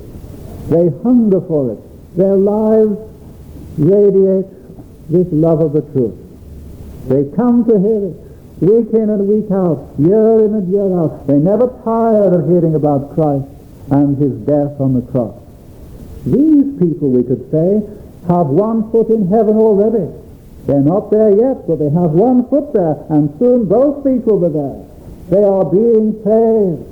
They 0.68 0.88
hunger 1.02 1.40
for 1.40 1.72
it. 1.72 2.16
Their 2.16 2.34
lives 2.34 2.98
radiate 3.78 4.46
this 5.08 5.26
love 5.30 5.60
of 5.60 5.72
the 5.72 5.82
truth. 5.92 6.16
They 7.06 7.24
come 7.36 7.64
to 7.64 7.78
hear 7.78 8.08
it 8.08 8.28
week 8.60 8.92
in 8.92 9.08
and 9.08 9.28
week 9.28 9.50
out, 9.52 9.94
year 9.98 10.44
in 10.44 10.54
and 10.54 10.72
year 10.72 10.98
out. 10.98 11.26
They 11.26 11.38
never 11.38 11.68
tire 11.84 12.40
of 12.40 12.48
hearing 12.48 12.74
about 12.74 13.14
Christ 13.14 13.46
and 13.90 14.18
his 14.18 14.32
death 14.44 14.80
on 14.80 14.94
the 14.94 15.02
cross. 15.12 15.37
These 16.32 16.78
people, 16.78 17.10
we 17.10 17.22
could 17.22 17.50
say, 17.50 17.82
have 18.28 18.46
one 18.46 18.90
foot 18.90 19.08
in 19.08 19.28
heaven 19.28 19.56
already. 19.56 20.12
They're 20.66 20.84
not 20.84 21.10
there 21.10 21.30
yet, 21.30 21.66
but 21.66 21.78
they 21.78 21.88
have 21.88 22.10
one 22.12 22.46
foot 22.48 22.74
there, 22.74 23.00
and 23.08 23.32
soon 23.38 23.64
both 23.64 24.04
feet 24.04 24.26
will 24.26 24.40
be 24.40 24.52
there. 24.52 24.84
They 25.30 25.42
are 25.44 25.64
being 25.64 26.12
saved. 26.24 26.84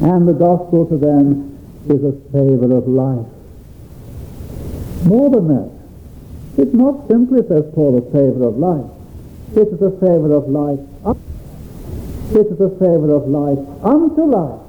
And 0.00 0.28
the 0.28 0.34
gospel 0.34 0.86
to 0.86 0.96
them 0.96 1.58
is 1.88 2.04
a 2.04 2.14
savor 2.30 2.76
of 2.76 2.86
life. 2.86 3.26
More 5.04 5.30
than 5.30 5.48
that, 5.48 5.70
it's 6.56 6.74
not 6.74 7.08
simply, 7.08 7.42
says 7.48 7.64
Paul, 7.74 7.98
a 7.98 8.02
savor 8.12 8.46
of 8.46 8.58
life. 8.58 8.86
It 9.56 9.68
is 9.68 9.82
a 9.82 9.90
savor 9.98 10.34
of 10.34 10.48
life. 10.48 10.78
It 12.30 12.46
is 12.46 12.60
a 12.60 12.70
savor 12.78 13.14
of 13.14 13.26
life 13.26 13.58
unto 13.82 14.22
life. 14.22 14.60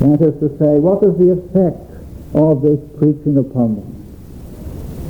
That 0.00 0.22
is 0.22 0.34
to 0.40 0.48
say, 0.58 0.80
what 0.80 1.04
is 1.04 1.16
the 1.18 1.32
effect 1.32 1.89
of 2.34 2.62
this 2.62 2.80
preaching 2.98 3.36
upon 3.38 3.76
them? 3.76 4.00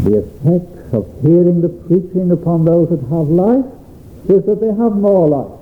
The 0.04 0.18
effect 0.18 0.94
of 0.94 1.06
hearing 1.22 1.60
the 1.60 1.68
preaching 1.68 2.30
upon 2.30 2.64
those 2.64 2.88
that 2.90 3.00
have 3.00 3.28
life 3.28 3.66
is 4.28 4.44
that 4.46 4.60
they 4.60 4.68
have 4.68 4.96
more 4.96 5.28
life. 5.28 5.58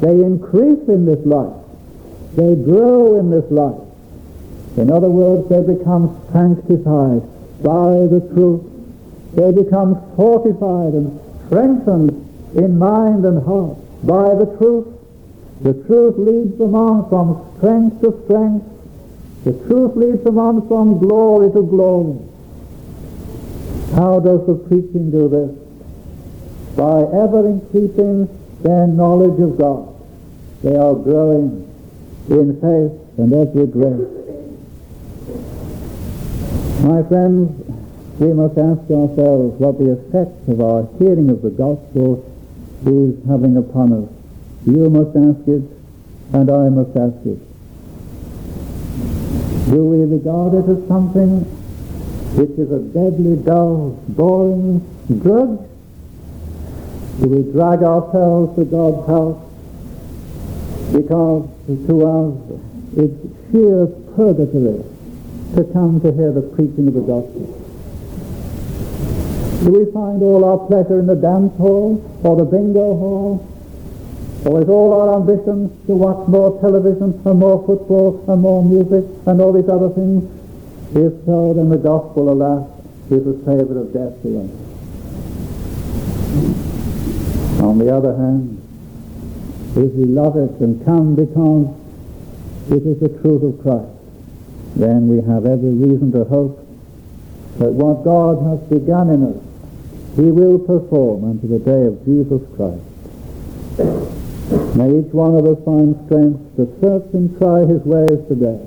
They 0.00 0.24
increase 0.24 0.88
in 0.88 1.06
this 1.06 1.24
life. 1.24 1.54
They 2.34 2.54
grow 2.56 3.18
in 3.18 3.30
this 3.30 3.50
life. 3.50 3.80
In 4.76 4.90
other 4.90 5.10
words, 5.10 5.48
they 5.48 5.60
become 5.62 6.18
sanctified 6.32 7.22
by 7.62 8.08
the 8.08 8.26
truth. 8.34 8.62
They 9.34 9.52
become 9.52 10.00
fortified 10.16 10.94
and 10.94 11.20
strengthened 11.46 12.10
in 12.56 12.78
mind 12.78 13.24
and 13.24 13.44
heart 13.44 13.76
by 14.02 14.34
the 14.34 14.46
truth. 14.58 14.88
The 15.60 15.74
truth 15.86 16.16
leads 16.18 16.58
them 16.58 16.74
on 16.74 17.08
from 17.08 17.56
strength 17.58 18.00
to 18.00 18.20
strength. 18.24 18.66
The 19.44 19.52
truth 19.66 19.96
leads 19.96 20.22
them 20.22 20.38
on 20.38 20.68
from 20.68 20.98
glory 20.98 21.50
to 21.52 21.62
glory. 21.62 22.18
How 23.94 24.20
does 24.20 24.46
the 24.46 24.54
preaching 24.54 25.10
do 25.10 25.28
this? 25.28 25.50
By 26.76 27.02
ever 27.02 27.48
increasing 27.48 28.28
their 28.62 28.86
knowledge 28.86 29.40
of 29.40 29.58
God. 29.58 29.88
They 30.62 30.76
are 30.76 30.94
growing 30.94 31.68
in 32.30 32.54
faith 32.60 33.18
and 33.18 33.32
every 33.34 33.66
grace. 33.66 34.08
My 36.82 37.02
friends, 37.02 37.50
we 38.18 38.32
must 38.32 38.56
ask 38.56 38.88
ourselves 38.90 39.58
what 39.58 39.78
the 39.78 39.90
effect 39.90 40.48
of 40.48 40.60
our 40.60 40.88
hearing 40.98 41.30
of 41.30 41.42
the 41.42 41.50
gospel 41.50 42.24
is 42.86 43.14
having 43.26 43.56
upon 43.56 43.92
us. 43.92 44.08
You 44.66 44.88
must 44.88 45.16
ask 45.16 45.48
it, 45.48 45.62
and 46.32 46.50
I 46.50 46.68
must 46.68 46.96
ask 46.96 47.26
it. 47.26 47.51
Do 49.72 49.82
we 49.84 50.04
regard 50.04 50.52
it 50.52 50.68
as 50.68 50.86
something 50.86 51.40
which 52.36 52.50
is 52.58 52.70
a 52.70 52.80
deadly, 52.92 53.36
dull, 53.42 53.98
boring 54.06 54.84
drug? 55.08 55.66
Do 57.18 57.26
we 57.26 57.50
drag 57.52 57.82
ourselves 57.82 58.54
to 58.58 58.66
God's 58.66 59.06
house 59.06 59.40
because 60.92 61.48
to 61.88 61.94
us 62.04 62.60
it's 62.98 63.16
sheer 63.48 63.86
purgatory 64.12 64.84
to 65.56 65.64
come 65.72 66.02
to 66.02 66.12
hear 66.12 66.32
the 66.32 66.42
preaching 66.52 66.88
of 66.88 66.92
the 66.92 67.00
gospel? 67.00 67.48
Do 69.64 69.70
we 69.72 69.90
find 69.90 70.22
all 70.22 70.44
our 70.44 70.66
pleasure 70.68 70.98
in 70.98 71.06
the 71.06 71.16
dance 71.16 71.56
hall 71.56 71.96
or 72.22 72.36
the 72.36 72.44
bingo 72.44 72.94
hall? 72.98 73.51
Or 74.44 74.60
is 74.60 74.68
all 74.68 74.92
our 74.92 75.14
ambition 75.20 75.70
to 75.86 75.92
watch 75.94 76.26
more 76.26 76.60
television 76.60 77.20
and 77.24 77.38
more 77.38 77.64
football 77.64 78.24
and 78.26 78.42
more 78.42 78.64
music 78.64 79.04
and 79.26 79.40
all 79.40 79.52
these 79.52 79.68
other 79.68 79.88
things? 79.90 80.24
If 80.90 81.24
so, 81.24 81.54
then 81.54 81.68
the 81.68 81.78
gospel, 81.78 82.30
alas, 82.30 82.68
is 83.08 83.24
a 83.26 83.38
savor 83.44 83.78
of 83.78 83.92
death 83.92 84.20
to 84.22 84.40
us. 84.40 84.50
On 87.62 87.78
the 87.78 87.94
other 87.94 88.16
hand, 88.16 88.58
if 89.76 89.92
we 89.92 90.04
love 90.06 90.36
it 90.36 90.50
and 90.60 90.84
come 90.84 91.14
because 91.14 91.70
it 92.68 92.84
is 92.84 92.98
the 92.98 93.08
truth 93.22 93.42
of 93.44 93.62
Christ, 93.62 93.88
then 94.74 95.08
we 95.08 95.22
have 95.22 95.46
every 95.46 95.70
reason 95.70 96.10
to 96.12 96.24
hope 96.24 96.58
that 97.58 97.70
what 97.70 98.02
God 98.04 98.42
has 98.50 98.58
begun 98.68 99.08
in 99.10 99.22
us, 99.24 99.40
he 100.16 100.30
will 100.30 100.58
perform 100.58 101.24
unto 101.24 101.46
the 101.46 101.58
day 101.58 101.86
of 101.86 102.04
Jesus 102.04 102.42
Christ. 102.56 102.91
May 104.74 105.00
each 105.00 105.12
one 105.12 105.36
of 105.36 105.44
us 105.44 105.62
find 105.64 105.94
strength 106.06 106.56
to 106.56 106.66
search 106.80 107.12
and 107.12 107.36
try 107.38 107.60
his 107.66 107.82
ways 107.84 108.26
today. 108.28 108.58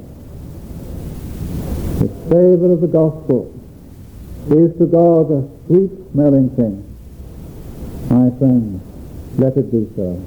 The 2.00 2.10
savor 2.30 2.74
of 2.74 2.82
the 2.82 2.88
gospel 2.88 3.52
is 4.52 4.78
to 4.78 4.86
God 4.86 5.32
a 5.32 5.50
sweet-smelling 5.66 6.50
thing. 6.56 6.84
My 8.10 8.30
friends, 8.38 8.82
let 9.38 9.58
it 9.58 9.72
be 9.72 9.90
so 9.96 10.24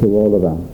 to 0.00 0.06
all 0.06 0.34
of 0.34 0.44
us. 0.44 0.69